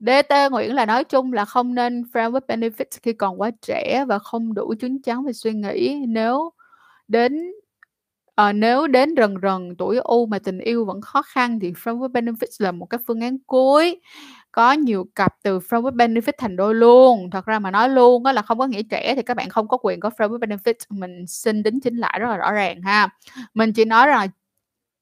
[0.00, 4.04] DT Nguyễn là nói chung là không nên friend with benefits khi còn quá trẻ
[4.08, 6.04] và không đủ chín chắn về suy nghĩ.
[6.08, 6.50] Nếu
[7.08, 7.52] đến
[8.34, 11.98] à, nếu đến rần rần tuổi U mà tình yêu vẫn khó khăn thì friend
[11.98, 14.00] with benefits là một cái phương án cuối
[14.54, 17.30] có nhiều cặp từ friend with benefit thành đôi luôn.
[17.30, 19.68] Thật ra mà nói luôn đó là không có nghĩa trẻ thì các bạn không
[19.68, 20.74] có quyền có friend with benefit.
[20.90, 23.08] Mình xin đính chính lại rất là rõ ràng ha.
[23.54, 24.28] Mình chỉ nói rằng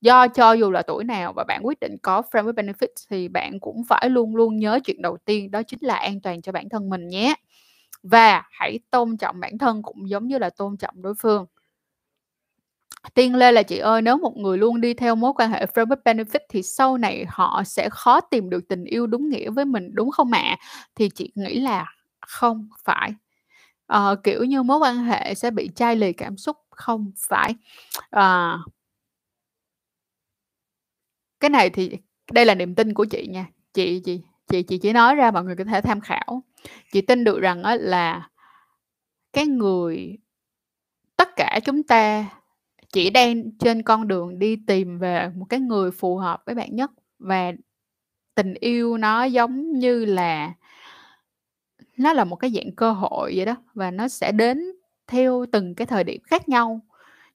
[0.00, 3.28] do, cho dù là tuổi nào và bạn quyết định có friend with benefit thì
[3.28, 6.52] bạn cũng phải luôn luôn nhớ chuyện đầu tiên, đó chính là an toàn cho
[6.52, 7.34] bản thân mình nhé.
[8.02, 11.46] Và hãy tôn trọng bản thân cũng giống như là tôn trọng đối phương.
[13.14, 15.86] Tiên Lê là chị ơi, nếu một người luôn đi theo mối quan hệ friend
[15.86, 19.64] with benefit thì sau này họ sẽ khó tìm được tình yêu đúng nghĩa với
[19.64, 20.56] mình, đúng không ạ?
[20.94, 21.86] Thì chị nghĩ là
[22.26, 23.14] không phải.
[23.86, 27.54] À, kiểu như mối quan hệ sẽ bị chai lì cảm xúc, không phải.
[28.10, 28.58] À,
[31.40, 31.90] Cái này thì
[32.32, 33.46] đây là niềm tin của chị nha.
[33.74, 36.42] Chị chị chị chị chỉ nói ra mọi người có thể tham khảo.
[36.92, 38.28] Chị tin được rằng là
[39.32, 40.18] cái người
[41.16, 42.24] tất cả chúng ta
[42.92, 46.76] chỉ đang trên con đường đi tìm về một cái người phù hợp với bạn
[46.76, 47.52] nhất và
[48.34, 50.52] tình yêu nó giống như là,
[51.98, 54.58] nó là một cái dạng cơ hội vậy đó và nó sẽ đến
[55.06, 56.80] theo từng cái thời điểm khác nhau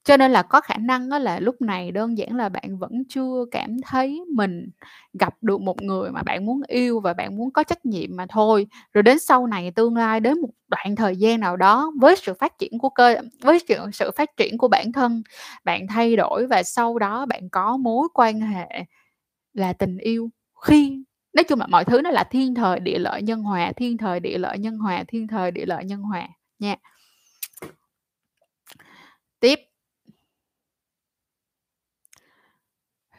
[0.07, 3.03] cho nên là có khả năng đó là lúc này đơn giản là bạn vẫn
[3.09, 4.69] chưa cảm thấy mình
[5.13, 8.25] gặp được một người mà bạn muốn yêu và bạn muốn có trách nhiệm mà
[8.29, 8.67] thôi.
[8.93, 12.33] Rồi đến sau này tương lai đến một đoạn thời gian nào đó với sự
[12.33, 15.23] phát triển của cơ với sự sự phát triển của bản thân,
[15.63, 18.83] bạn thay đổi và sau đó bạn có mối quan hệ
[19.53, 20.29] là tình yêu.
[20.65, 21.03] Khi
[21.33, 24.19] nói chung là mọi thứ nó là thiên thời địa lợi nhân hòa, thiên thời
[24.19, 26.27] địa lợi nhân hòa, thiên thời địa lợi nhân hòa
[26.59, 26.75] nha.
[29.39, 29.59] Tiếp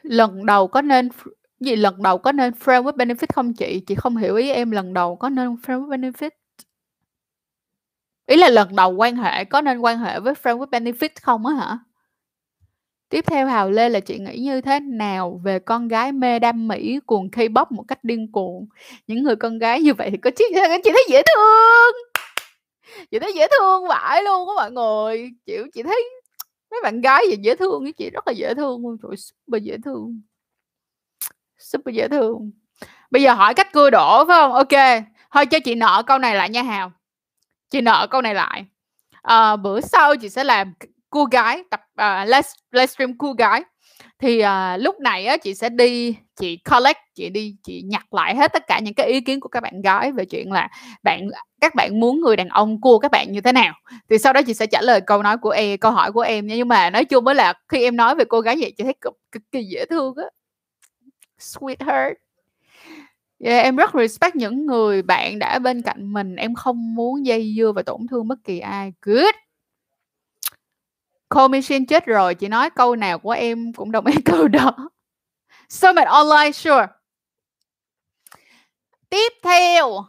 [0.09, 1.09] Lần đầu có nên
[1.61, 3.81] gì, lần đầu có nên friend with benefit không chị?
[3.87, 6.31] Chị không hiểu ý em lần đầu có nên friend with benefit.
[8.27, 11.47] Ý là lần đầu quan hệ có nên quan hệ với friend with benefit không
[11.47, 11.79] á hả?
[13.09, 16.69] Tiếp theo Hào Lê là chị nghĩ như thế nào về con gái mê đam
[16.69, 18.67] mỹ cuồng K-pop một cách điên cuồng?
[19.07, 20.45] Những người con gái như vậy thì có chị
[20.85, 21.95] chị thấy dễ thương.
[23.11, 25.31] Chị thấy dễ thương vãi luôn á mọi người.
[25.47, 26.05] Chịu chị thấy
[26.71, 28.97] mấy bạn gái gì dễ thương cái chị rất là dễ thương luôn.
[29.03, 30.21] Trời super dễ thương.
[31.59, 32.51] Super dễ thương.
[33.11, 34.53] Bây giờ hỏi cách cưa đổ phải không?
[34.53, 35.03] Ok.
[35.33, 36.93] Thôi cho chị nợ câu này lại nha hào.
[37.71, 38.67] Chị nợ câu này lại.
[39.23, 40.73] À, bữa sau chị sẽ làm
[41.11, 43.65] cua gái tập uh, live, livestream cua gái.
[44.19, 48.37] Thì uh, lúc này á, chị sẽ đi chị collect chị đi chị nhặt lại
[48.37, 50.69] hết tất cả những cái ý kiến của các bạn gái về chuyện là
[51.03, 51.29] bạn
[51.61, 53.75] các bạn muốn người đàn ông cua các bạn như thế nào?
[54.11, 56.47] Thì sau đó chị sẽ trả lời câu nói của em câu hỏi của em
[56.47, 56.55] nha.
[56.57, 58.95] Nhưng mà nói chung mới là khi em nói về cô gái vậy chị thấy
[59.01, 60.25] cực, cực kỳ dễ thương á.
[61.39, 62.15] Sweetheart.
[63.39, 66.37] Yeah, em rất respect những người bạn đã bên cạnh mình.
[66.37, 68.93] Em không muốn dây dưa và tổn thương bất kỳ ai.
[69.03, 69.35] Good.
[71.29, 72.35] Commission chết rồi.
[72.35, 74.91] Chị nói câu nào của em cũng đồng ý câu đó.
[75.69, 76.87] Summit online sure.
[79.11, 80.05] Tiếp theo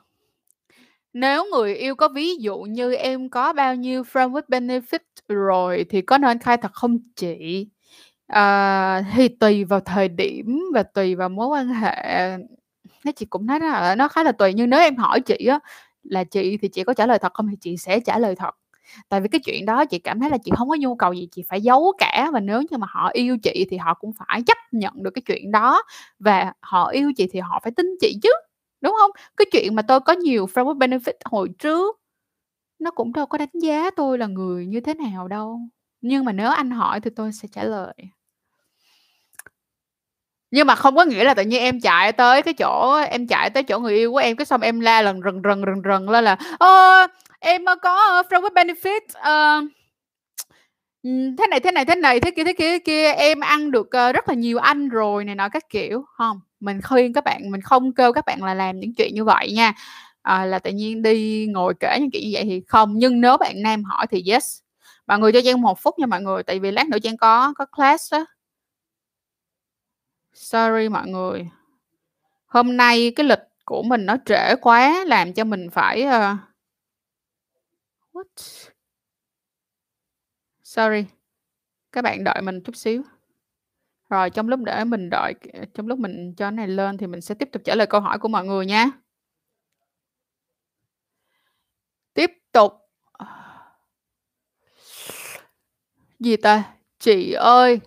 [1.14, 5.86] nếu người yêu có ví dụ như em có bao nhiêu friend with benefit rồi
[5.90, 7.68] thì có nên khai thật không chị?
[8.28, 12.38] À, thì tùy vào thời điểm và tùy vào mối quan hệ.
[13.06, 15.36] Nó chị cũng nói là ờ, nó khá là tùy nhưng nếu em hỏi chị
[15.50, 15.60] á
[16.04, 18.52] là chị thì chị có trả lời thật không thì chị sẽ trả lời thật.
[19.10, 21.28] Tại vì cái chuyện đó chị cảm thấy là chị không có nhu cầu gì
[21.32, 24.44] chị phải giấu cả và nếu như mà họ yêu chị thì họ cũng phải
[24.48, 25.84] chấp nhận được cái chuyện đó
[26.20, 28.30] và họ yêu chị thì họ phải tin chị chứ
[28.82, 29.12] Đúng không?
[29.38, 32.00] Cái chuyện mà tôi có nhiều framework benefit hồi trước
[32.80, 35.60] nó cũng đâu có đánh giá tôi là người như thế nào đâu.
[36.02, 37.94] Nhưng mà nếu anh hỏi thì tôi sẽ trả lời.
[40.52, 43.50] Nhưng mà không có nghĩa là tự nhiên em chạy tới cái chỗ em chạy
[43.50, 46.06] tới chỗ người yêu của em cái xong em la lần rần rần rần rần
[46.06, 47.08] lên là ờ,
[47.40, 49.72] em có framework benefit uh,
[51.38, 53.92] thế này thế này thế này thế kia thế kia thế kia em ăn được
[53.92, 57.52] ờ, rất là nhiều anh rồi này nọ các kiểu không mình khuyên các bạn
[57.52, 59.74] mình không kêu các bạn là làm những chuyện như vậy nha.
[60.22, 63.38] À, là tự nhiên đi ngồi kể những chuyện như vậy thì không nhưng nếu
[63.38, 64.60] bạn nam hỏi thì yes.
[65.08, 67.54] Mọi người cho Trang một phút nha mọi người tại vì lát nữa Trang có
[67.58, 68.26] có class đó
[70.34, 71.50] sorry mọi người.
[72.46, 76.38] Hôm nay cái lịch của mình nó trễ quá làm cho mình phải uh...
[78.14, 78.70] what?
[80.64, 81.06] Sorry.
[81.92, 83.04] Các bạn đợi mình chút xíu
[84.10, 87.22] rồi trong lúc để mình đợi ờ, trong lúc mình cho này lên thì mình
[87.22, 88.92] sẽ tiếp tục trả lời câu hỏi của mọi người nha.
[92.14, 92.74] Tiếp tục.
[96.20, 96.64] Gì ta?
[97.00, 97.80] Chị ơi,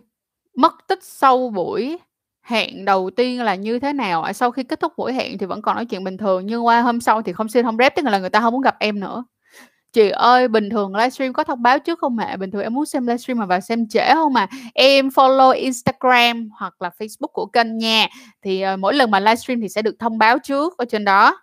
[0.57, 1.99] mất tích sau buổi
[2.43, 4.23] hẹn đầu tiên là như thế nào?
[4.23, 6.66] À, sau khi kết thúc buổi hẹn thì vẫn còn nói chuyện bình thường nhưng
[6.66, 8.77] qua hôm sau thì không xin không rep tức là người ta không muốn gặp
[8.81, 9.25] em nữa.
[9.93, 12.36] Chị ơi, bình thường livestream có thông báo trước không ạ?
[12.36, 16.49] Bình thường em muốn xem livestream mà vào xem trễ không mà Em follow Instagram
[16.59, 18.09] hoặc là Facebook của kênh nha.
[18.43, 21.36] Thì uh, mỗi lần mà livestream thì sẽ được thông báo trước ở trên đó.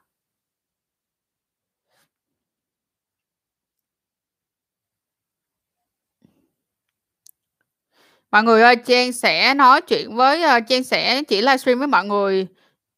[8.32, 12.06] Mọi người ơi, Trang sẽ nói chuyện với uh, Trang sẽ chỉ livestream với mọi
[12.06, 12.48] người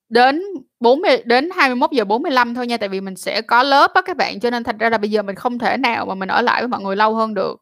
[0.10, 0.42] đến
[0.82, 4.18] 40 đến 21 giờ 45 thôi nha tại vì mình sẽ có lớp á các
[4.18, 6.42] bạn cho nên thành ra là bây giờ mình không thể nào mà mình ở
[6.42, 7.62] lại với mọi người lâu hơn được.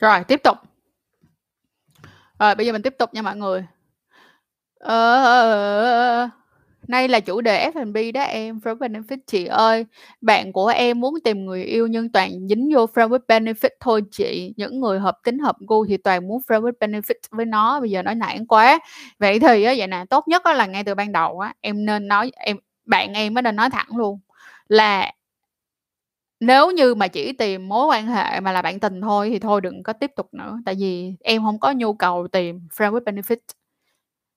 [0.00, 0.56] Rồi, tiếp tục.
[2.38, 3.66] Rồi, bây giờ mình tiếp tục nha mọi người.
[4.84, 6.28] Ờ, ờ, ờ, ờ,
[6.88, 9.86] nay là chủ đề F&B đó em, Friend with Benefit chị ơi.
[10.20, 14.02] Bạn của em muốn tìm người yêu nhưng toàn dính vô Friend with Benefit thôi
[14.10, 14.54] chị.
[14.56, 17.90] Những người hợp tính hợp gu thì toàn muốn Friend with Benefit với nó, bây
[17.90, 18.78] giờ nói nản quá.
[19.18, 21.84] Vậy thì á vậy nè, tốt nhất á là ngay từ ban đầu á em
[21.86, 22.56] nên nói em
[22.86, 24.20] bạn em mới nên nói thẳng luôn
[24.68, 25.12] là
[26.40, 29.60] nếu như mà chỉ tìm mối quan hệ mà là bạn tình thôi thì thôi
[29.60, 33.04] đừng có tiếp tục nữa, tại vì em không có nhu cầu tìm Friend with
[33.04, 33.36] Benefit.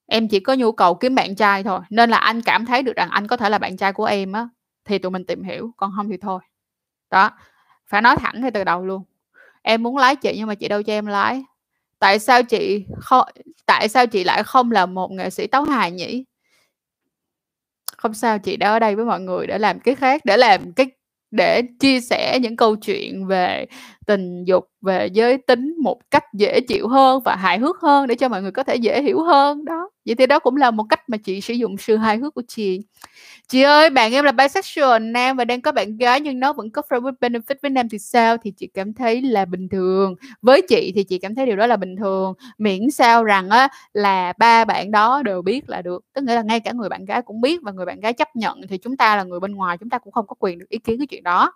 [0.08, 2.96] Em chỉ có nhu cầu kiếm bạn trai thôi, nên là anh cảm thấy được
[2.96, 4.48] rằng anh có thể là bạn trai của em á,
[4.86, 6.40] thì tụi mình tìm hiểu, còn không thì thôi.
[7.12, 7.32] Đó,
[7.88, 9.04] phải nói thẳng ngay từ đầu luôn.
[9.62, 11.44] Em muốn lái chị nhưng mà chị đâu cho em lái.
[12.00, 13.28] Tại sao chị không
[13.66, 16.26] tại sao chị lại không là một nghệ sĩ tấu hài nhỉ?
[17.98, 20.74] Không sao, chị đã ở đây với mọi người để làm cái khác, để làm
[20.74, 20.88] cái
[21.32, 23.66] để chia sẻ những câu chuyện về
[24.08, 28.16] tình dục, về giới tính một cách dễ chịu hơn và hài hước hơn để
[28.16, 29.90] cho mọi người có thể dễ hiểu hơn, đó.
[30.06, 32.44] Vậy thì đó cũng là một cách mà chị sử dụng sự hài hước của
[32.48, 32.82] chị.
[33.50, 36.72] Chị ơi, bạn em là bisexual nam và đang có bạn gái nhưng nó vẫn
[36.72, 38.38] có friend with benefit với nam thì sao?
[38.38, 40.16] Thì chị cảm thấy là bình thường.
[40.42, 43.70] Với chị thì chị cảm thấy điều đó là bình thường, miễn sao rằng á
[43.94, 46.06] là ba bạn đó đều biết là được.
[46.16, 48.36] Tức nghĩa là ngay cả người bạn gái cũng biết và người bạn gái chấp
[48.36, 50.70] nhận thì chúng ta là người bên ngoài chúng ta cũng không có quyền được
[50.70, 51.54] ý kiến cái chuyện đó.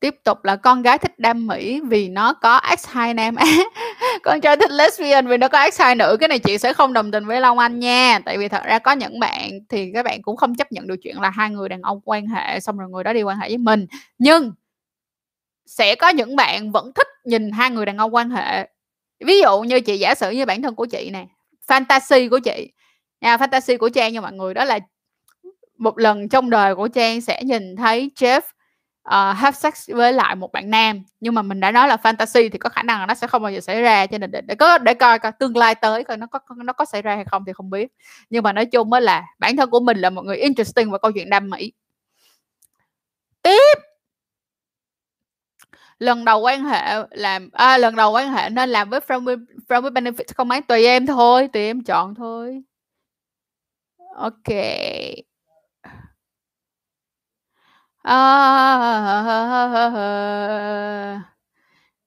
[0.00, 3.46] Tiếp tục là con gái thích đam mỹ vì nó có X2 nam á.
[4.22, 6.16] con trai thích lesbian vì nó có X2 nữ.
[6.20, 8.18] Cái này chị sẽ không đồng tình với Long Anh nha.
[8.24, 10.96] Tại vì thật ra có những bạn thì các bạn cũng không chấp nhận được
[11.02, 13.48] chuyện là hai người đàn ông quan hệ xong rồi người đó đi quan hệ
[13.48, 13.86] với mình.
[14.18, 14.52] Nhưng
[15.66, 18.68] sẽ có những bạn vẫn thích nhìn hai người đàn ông quan hệ.
[19.24, 21.26] Ví dụ như chị giả sử như bản thân của chị nè,
[21.68, 22.72] fantasy của chị
[23.20, 24.78] à, fantasy của trang nha mọi người đó là
[25.78, 28.40] một lần trong đời của trang sẽ nhìn thấy Jeff
[29.06, 31.02] uh, have sex với lại một bạn nam.
[31.20, 33.42] Nhưng mà mình đã nói là fantasy thì có khả năng là nó sẽ không
[33.42, 36.04] bao giờ xảy ra cho nên để, để có để coi coi tương lai tới
[36.04, 37.92] coi nó có nó có xảy ra hay không thì không biết.
[38.30, 40.98] Nhưng mà nói chung mới là bản thân của mình là một người interesting và
[40.98, 41.72] câu chuyện đam mỹ.
[43.42, 43.78] Tiếp.
[45.98, 49.44] Lần đầu quan hệ làm à, lần đầu quan hệ nên làm với from with,
[49.68, 52.62] from with benefit không mấy tùy em thôi tùy em chọn thôi.
[54.16, 54.48] Ok.
[58.06, 58.22] À,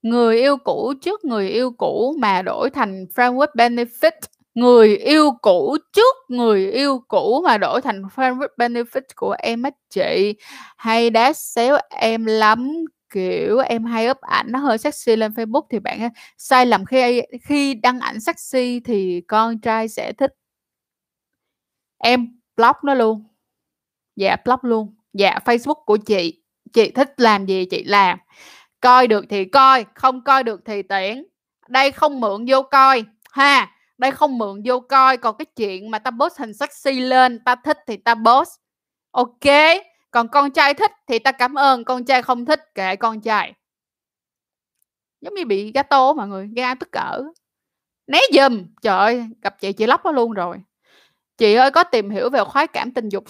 [0.02, 4.12] người yêu cũ trước người yêu cũ mà đổi thành friend with benefit.
[4.56, 9.64] Người yêu cũ trước người yêu cũ mà đổi thành friend with benefit của em
[9.64, 10.36] á chị.
[10.78, 12.70] Hay đá xéo em lắm
[13.10, 17.22] kiểu em hay up ảnh nó hơi sexy lên Facebook thì bạn sai lầm khi
[17.44, 20.32] khi đăng ảnh sexy thì con trai sẽ thích.
[21.98, 23.24] Em block nó luôn.
[24.16, 26.44] Dạ block luôn dạ Facebook của chị.
[26.74, 28.20] Chị thích làm gì chị làm.
[28.82, 31.24] Coi được thì coi, không coi được thì tiễn
[31.70, 33.72] đây không mượn vô coi, ha.
[33.98, 37.56] Đây không mượn vô coi, còn cái chuyện mà ta post hình sexy lên, ta
[37.56, 38.50] thích thì ta post.
[39.12, 39.46] Ok,
[40.12, 43.54] còn con trai thích thì ta cảm ơn, con trai không thích kệ con trai.
[45.22, 47.24] Giống như bị gato mọi người ga tức cỡ
[48.08, 50.58] né dùm trời ơi, gặp chị chị lóc nó luôn rồi.
[51.38, 53.24] Chị ơi, có tìm hiểu về khoái cảm tình dục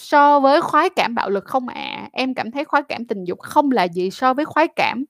[0.00, 1.74] so với khoái cảm bạo lực không ạ?
[1.74, 2.08] À?
[2.12, 5.04] em cảm thấy khoái cảm tình dục không là gì so với khoái cảm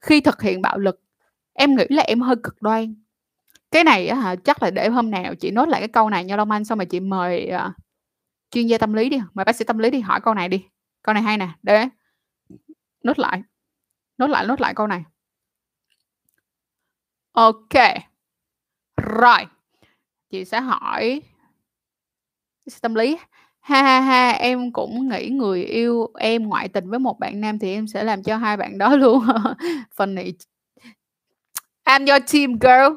[0.00, 1.00] khi thực hiện bạo lực.
[1.52, 2.94] Em nghĩ là em hơi cực đoan.
[3.70, 6.36] Cái này hả chắc là để hôm nào chị nốt lại cái câu này nha
[6.36, 7.72] Long Anh xong rồi chị mời uh,
[8.50, 10.64] chuyên gia tâm lý đi mời bác sĩ tâm lý đi hỏi câu này đi.
[11.02, 11.88] Câu này hay nè để
[13.02, 13.42] nốt lại
[14.18, 15.04] nốt lại nốt lại câu này.
[17.32, 18.04] Ok
[18.96, 19.46] rồi.
[20.30, 21.22] Chị sẽ hỏi
[22.80, 23.18] tâm lý.
[23.64, 27.58] Ha ha ha, em cũng nghĩ người yêu em ngoại tình với một bạn nam
[27.58, 29.24] thì em sẽ làm cho hai bạn đó luôn.
[29.96, 30.34] Phần này
[31.84, 32.96] I'm your team girl.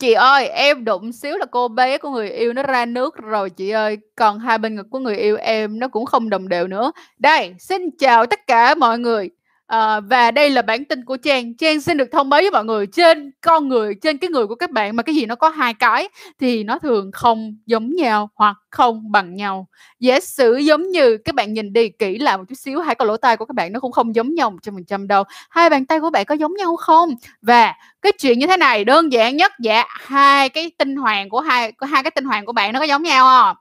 [0.00, 3.50] Chị ơi, em đụng xíu là cô bé của người yêu nó ra nước rồi
[3.50, 3.98] chị ơi.
[4.16, 6.92] Còn hai bên ngực của người yêu em nó cũng không đồng đều nữa.
[7.18, 9.30] Đây, xin chào tất cả mọi người.
[9.66, 11.56] À, và đây là bản tin của Trang.
[11.56, 14.54] Trang xin được thông báo với mọi người trên con người, trên cái người của
[14.54, 16.08] các bạn mà cái gì nó có hai cái
[16.40, 19.68] thì nó thường không giống nhau hoặc không bằng nhau.
[20.00, 23.08] Giả sử giống như các bạn nhìn đi kỹ lại một chút xíu, hai con
[23.08, 25.24] lỗ tai của các bạn nó cũng không giống nhau 100% đâu.
[25.50, 27.14] Hai bàn tay của bạn có giống nhau không?
[27.42, 31.40] Và cái chuyện như thế này đơn giản nhất dạ hai cái tinh hoàng của
[31.40, 33.56] hai của hai cái tinh hoàng của bạn nó có giống nhau không?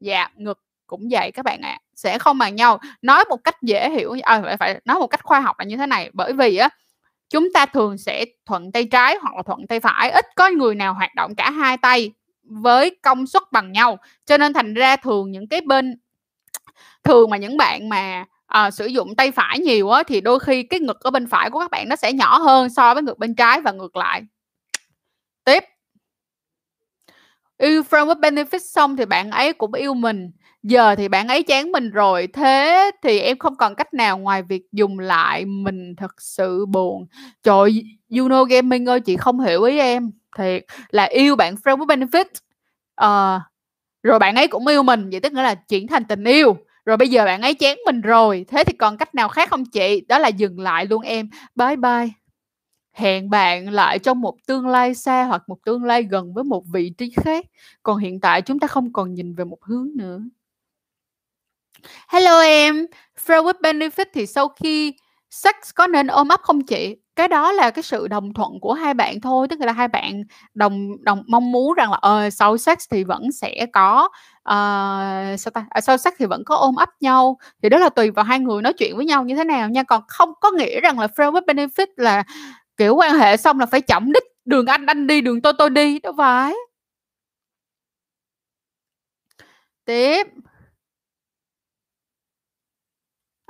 [0.00, 1.78] Dạ ngực cũng vậy các bạn ạ.
[1.84, 2.78] À sẽ không bằng nhau.
[3.02, 5.76] Nói một cách dễ hiểu à, phải phải nói một cách khoa học là như
[5.76, 6.10] thế này.
[6.12, 6.68] Bởi vì á
[7.30, 10.10] chúng ta thường sẽ thuận tay trái hoặc là thuận tay phải.
[10.10, 13.98] Ít có người nào hoạt động cả hai tay với công suất bằng nhau.
[14.26, 15.98] Cho nên thành ra thường những cái bên
[17.04, 20.62] thường mà những bạn mà à, sử dụng tay phải nhiều á thì đôi khi
[20.62, 23.18] cái ngực ở bên phải của các bạn nó sẽ nhỏ hơn so với ngực
[23.18, 24.22] bên trái và ngược lại.
[25.44, 25.64] Tiếp.
[27.58, 30.30] Yêu friend with benefit xong thì bạn ấy cũng yêu mình
[30.62, 32.26] giờ thì bạn ấy chán mình rồi.
[32.26, 37.06] Thế thì em không còn cách nào ngoài việc dùng lại mình thật sự buồn.
[37.42, 37.82] Trời
[38.18, 40.10] you know gaming ơi chị không hiểu ý em.
[40.38, 42.26] Thiệt là yêu bạn friend with benefit.
[43.04, 43.42] Uh,
[44.02, 46.56] rồi bạn ấy cũng yêu mình vậy tức nghĩa là chuyển thành tình yêu.
[46.84, 48.44] Rồi bây giờ bạn ấy chán mình rồi.
[48.48, 50.00] Thế thì còn cách nào khác không chị?
[50.08, 51.30] Đó là dừng lại luôn em.
[51.54, 52.08] Bye bye.
[52.92, 56.64] Hẹn bạn lại trong một tương lai xa hoặc một tương lai gần với một
[56.72, 57.46] vị trí khác.
[57.82, 60.20] Còn hiện tại chúng ta không còn nhìn về một hướng nữa
[62.08, 62.86] hello em
[63.26, 64.94] friend with benefit thì sau khi
[65.30, 66.96] sex có nên ôm ấp không chị?
[67.16, 70.22] Cái đó là cái sự đồng thuận của hai bạn thôi tức là hai bạn
[70.54, 74.08] đồng đồng mong muốn rằng là ờ sau sex thì vẫn sẽ có
[74.38, 75.66] uh, sao ta?
[75.70, 77.38] À, sau sex thì vẫn có ôm ấp nhau.
[77.62, 79.82] Thì đó là tùy vào hai người nói chuyện với nhau như thế nào nha.
[79.82, 82.22] Còn không có nghĩa rằng là friend with benefit là
[82.76, 85.70] kiểu quan hệ xong là phải chậm đích đường anh anh đi đường tôi tôi
[85.70, 86.54] đi đâu phải.
[89.84, 90.26] Tiếp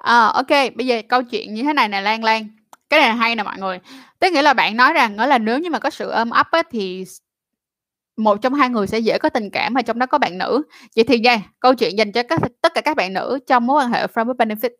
[0.02, 2.48] à, ok bây giờ câu chuyện như thế này nè lan lan.
[2.90, 3.78] Cái này là hay nè mọi người.
[4.18, 6.46] Tức nghĩa là bạn nói rằng đó là nếu như mà có sự ôm ấp
[6.50, 7.04] á, thì
[8.16, 10.62] một trong hai người sẽ dễ có tình cảm mà trong đó có bạn nữ.
[10.96, 13.82] Vậy thì nha câu chuyện dành cho các tất cả các bạn nữ trong mối
[13.82, 14.70] quan hệ from a benefit.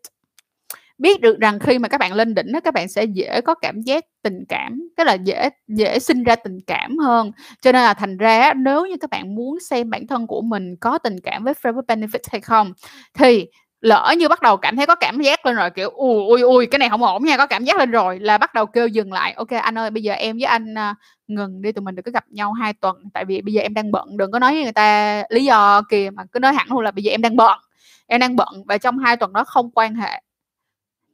[0.97, 3.53] Biết được rằng khi mà các bạn lên đỉnh đó, các bạn sẽ dễ có
[3.53, 7.31] cảm giác tình cảm tức là dễ dễ sinh ra tình cảm hơn.
[7.61, 10.75] Cho nên là thành ra nếu như các bạn muốn xem bản thân của mình
[10.81, 12.73] có tình cảm với from with benefit hay không
[13.13, 13.47] thì
[13.81, 16.65] lỡ như bắt đầu cảm thấy có cảm giác lên rồi kiểu ui ui ui
[16.65, 19.13] cái này không ổn nha có cảm giác lên rồi là bắt đầu kêu dừng
[19.13, 19.33] lại.
[19.33, 22.11] Ok anh ơi bây giờ em với anh uh, ngừng đi tụi mình đừng có
[22.11, 24.63] gặp nhau hai tuần tại vì bây giờ em đang bận đừng có nói với
[24.63, 27.35] người ta lý do kìa mà cứ nói hẳn luôn là bây giờ em đang
[27.35, 27.59] bận
[28.07, 30.21] em đang bận và trong hai tuần đó không quan hệ.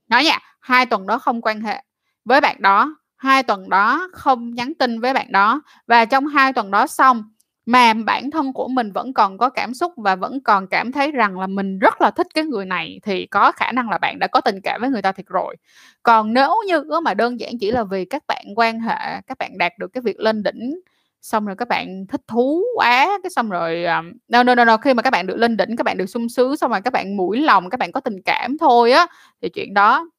[0.07, 1.83] Nói nha hai tuần đó không quan hệ
[2.25, 6.53] với bạn đó hai tuần đó không nhắn tin với bạn đó và trong hai
[6.53, 7.23] tuần đó xong
[7.67, 11.11] mà bản thân của mình vẫn còn có cảm xúc và vẫn còn cảm thấy
[11.11, 14.19] rằng là mình rất là thích cái người này thì có khả năng là bạn
[14.19, 15.55] đã có tình cảm với người ta thiệt rồi
[16.03, 19.57] còn nếu như mà đơn giản chỉ là vì các bạn quan hệ các bạn
[19.57, 20.79] đạt được cái việc lên đỉnh
[21.21, 24.77] xong rồi các bạn thích thú quá cái xong rồi um, no, no, no, no.
[24.77, 26.93] khi mà các bạn được lên đỉnh các bạn được sung sướng xong rồi các
[26.93, 29.07] bạn mũi lòng các bạn có tình cảm thôi á
[29.41, 30.09] thì chuyện đó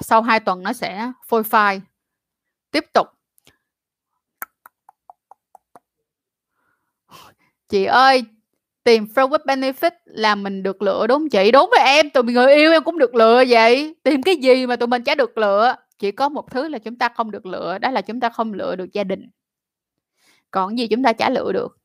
[0.00, 1.80] sau hai tuần nó sẽ phôi phai
[2.70, 3.06] tiếp tục
[7.70, 8.24] chị ơi,
[8.84, 11.28] tìm friend with benefit là mình được lựa đúng.
[11.28, 13.94] Chị đúng rồi em, tụi mình người yêu em cũng được lựa vậy.
[14.02, 15.74] Tìm cái gì mà tụi mình chả được lựa?
[15.98, 18.52] Chỉ có một thứ là chúng ta không được lựa, đó là chúng ta không
[18.52, 19.28] lựa được gia đình.
[20.50, 21.78] Còn gì chúng ta chả lựa được?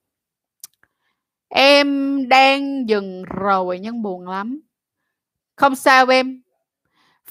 [1.49, 4.59] Em đang dừng rồi nhưng buồn lắm.
[5.55, 6.41] Không sao em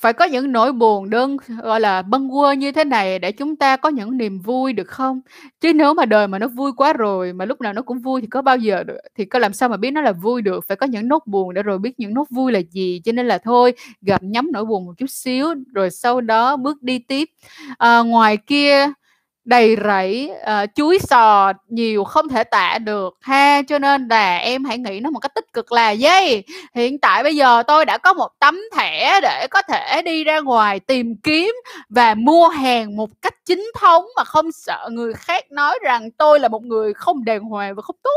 [0.00, 3.56] phải có những nỗi buồn đơn gọi là bâng quơ như thế này để chúng
[3.56, 5.20] ta có những niềm vui được không?
[5.60, 8.20] Chứ nếu mà đời mà nó vui quá rồi mà lúc nào nó cũng vui
[8.20, 10.64] thì có bao giờ được thì có làm sao mà biết nó là vui được?
[10.68, 13.00] Phải có những nốt buồn để rồi biết những nốt vui là gì?
[13.04, 13.72] Cho nên là thôi
[14.02, 17.28] gặp nhắm nỗi buồn một chút xíu rồi sau đó bước đi tiếp.
[17.78, 18.86] À, ngoài kia
[19.44, 23.62] đầy rẫy uh, chuối sò nhiều không thể tả được ha.
[23.62, 27.22] Cho nên là em hãy nghĩ nó một cách tích cực là dây hiện tại
[27.22, 31.16] bây giờ tôi đã có một tấm thẻ để có thể đi ra ngoài tìm
[31.22, 31.54] kiếm
[31.88, 36.40] và mua hàng một cách chính thống mà không sợ người khác nói rằng tôi
[36.40, 38.10] là một người không đàng hoàng và không tốt.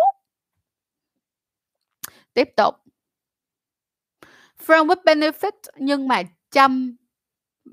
[2.34, 2.76] Tiếp tục.
[4.66, 6.96] From with benefit nhưng mà chăm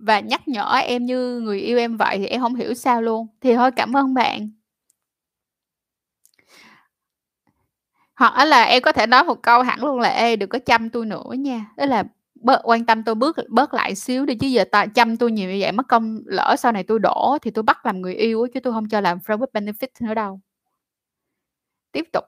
[0.00, 3.26] và nhắc nhở em như người yêu em vậy thì em không hiểu sao luôn.
[3.40, 4.50] Thì thôi, cảm ơn bạn.
[8.16, 10.90] Hoặc là em có thể nói một câu hẳn luôn là, ê, đừng có chăm
[10.90, 11.66] tôi nữa nha.
[11.76, 15.16] Đó là bớt quan tâm tôi bước, bớt lại xíu đi, chứ giờ ta chăm
[15.16, 18.00] tôi nhiều như vậy mất công lỡ sau này tôi đổ thì tôi bắt làm
[18.00, 20.40] người yêu chứ tôi không cho làm friend with benefit nữa đâu.
[21.92, 22.24] Tiếp tục.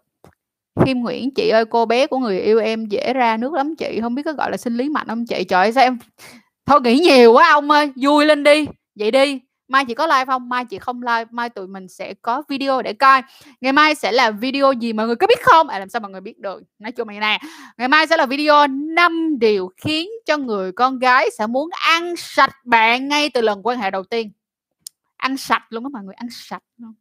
[0.85, 3.99] Kim Nguyễn, chị ơi, cô bé của người yêu em dễ ra nước lắm chị.
[4.03, 5.45] Không biết có gọi là sinh lý mạnh không chị?
[5.45, 5.99] Trời ơi, sao em
[6.67, 8.67] thôi nghĩ nhiều quá ông ơi, vui lên đi.
[8.95, 10.49] Vậy đi, mai chị có live không?
[10.49, 13.23] Mai chị không live, mai tụi mình sẽ có video để coi.
[13.61, 15.69] Ngày mai sẽ là video gì mọi người có biết không?
[15.69, 16.63] À làm sao mọi người biết được?
[16.79, 17.39] Nói chung mày nè,
[17.79, 22.17] ngày mai sẽ là video năm điều khiến cho người con gái sẽ muốn ăn
[22.17, 24.31] sạch bạn ngay từ lần quan hệ đầu tiên.
[25.17, 26.95] Ăn sạch luôn á mọi người, ăn sạch luôn.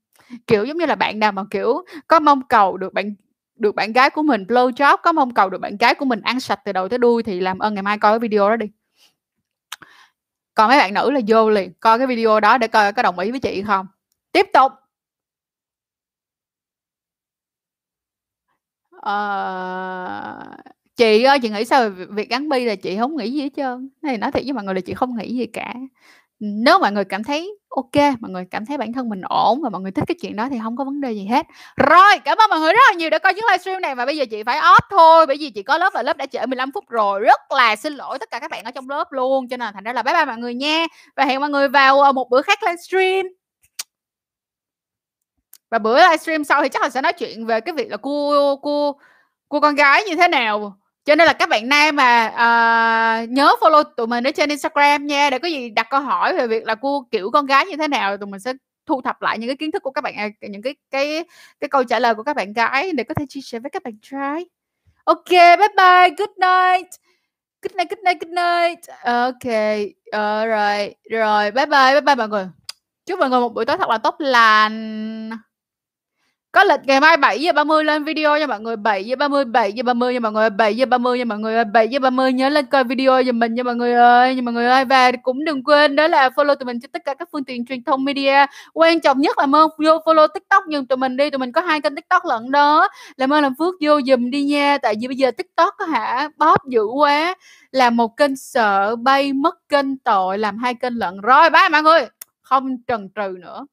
[0.47, 3.16] Kiểu giống như là bạn nào mà, kiểu, có mong cầu được bạn
[3.55, 6.22] được bạn gái của mình blow job có mong cầu được bạn gái của mình
[6.22, 8.55] ăn sạch từ đầu tới đuôi thì làm ơn ngày mai coi cái video đó
[8.55, 8.66] đi
[10.56, 13.20] còn mấy bạn nữ là vô liền coi cái video đó để coi có đồng
[13.20, 13.88] ý với chị không.
[14.32, 14.72] Tiếp tục.
[19.01, 20.56] Ờ,
[20.95, 23.49] chị ơi chị nghĩ sao về việc gắn bi là chị không nghĩ gì hết
[23.56, 23.89] trơn.
[24.01, 25.74] Này nói thiệt với mọi người là chị không nghĩ gì cả
[26.39, 29.69] nếu mọi người cảm thấy ok, mọi người cảm thấy bản thân mình ổn và
[29.69, 31.45] mọi người thích cái chuyện đó thì không có vấn đề gì hết.
[31.77, 34.17] Rồi, cảm ơn mọi người rất là nhiều đã coi những livestream này và bây
[34.17, 36.71] giờ chị phải off thôi, bởi vì chị có lớp và lớp đã trễ 15
[36.71, 37.19] phút rồi.
[37.19, 39.83] Rất là xin lỗi tất cả các bạn ở trong lớp luôn, cho nên thành
[39.83, 40.86] ra là bye bye mọi người nha.
[41.15, 43.25] Và hẹn mọi người vào ờ, một bữa khác livestream.
[45.71, 48.55] Và bữa livestream sau thì chắc là sẽ nói chuyện về cái việc là cô
[48.55, 48.99] cô
[49.49, 53.51] cô con gái như thế nào cho nên là các bạn nam mà uh, nhớ
[53.62, 55.30] follow tụi mình ở trên Instagram nha.
[55.30, 57.88] Để có gì đặt câu hỏi về việc là cô kiểu con gái như thế
[57.88, 58.53] nào tụi mình sẽ
[58.86, 61.26] thu thập lại những cái kiến thức của các bạn à, những cái cái
[61.60, 63.84] cái câu trả lời của các bạn gái để có thể chia sẻ với các
[63.84, 64.45] bạn trai.
[65.03, 66.89] Ok bye bye good night.
[67.62, 68.80] Good night good night good night.
[69.03, 69.53] Ok
[70.08, 72.47] uh, rồi rồi bye bye bye bye mọi người.
[73.06, 75.32] Chúc mọi người một buổi tối thật là tốt lành
[76.56, 79.45] có lịch ngày mai 7 giờ 30 lên video nha mọi người 7 giờ 30
[79.45, 82.34] 7 giờ 30 nha mọi người 7 giờ 30 nha mọi người 7 giờ 30
[82.34, 84.86] nhớ lên coi video giùm mình nha mọi người ơi, nha mọi người ơi.
[84.86, 87.66] Và cũng đừng quên đó là follow tụi mình trên tất cả các phương tiện
[87.66, 88.45] truyền thông media.
[88.74, 91.62] Quan trọng nhất là ơn vô follow tiktok, nhưng tụi mình đi, tụi mình có
[91.62, 92.88] hai kênh tiktok lận đó.
[93.18, 96.58] Làm ơn làm phước vô giùm đi nha, tại vì bây giờ tiktok hả, bóp
[96.70, 97.36] dữ quá.
[97.72, 101.22] Là một kênh sợ bay mất kênh tội, làm hai kênh lận.
[101.22, 102.06] Rồi, bye mọi người.
[102.41, 103.66] Không trần trừ nữa.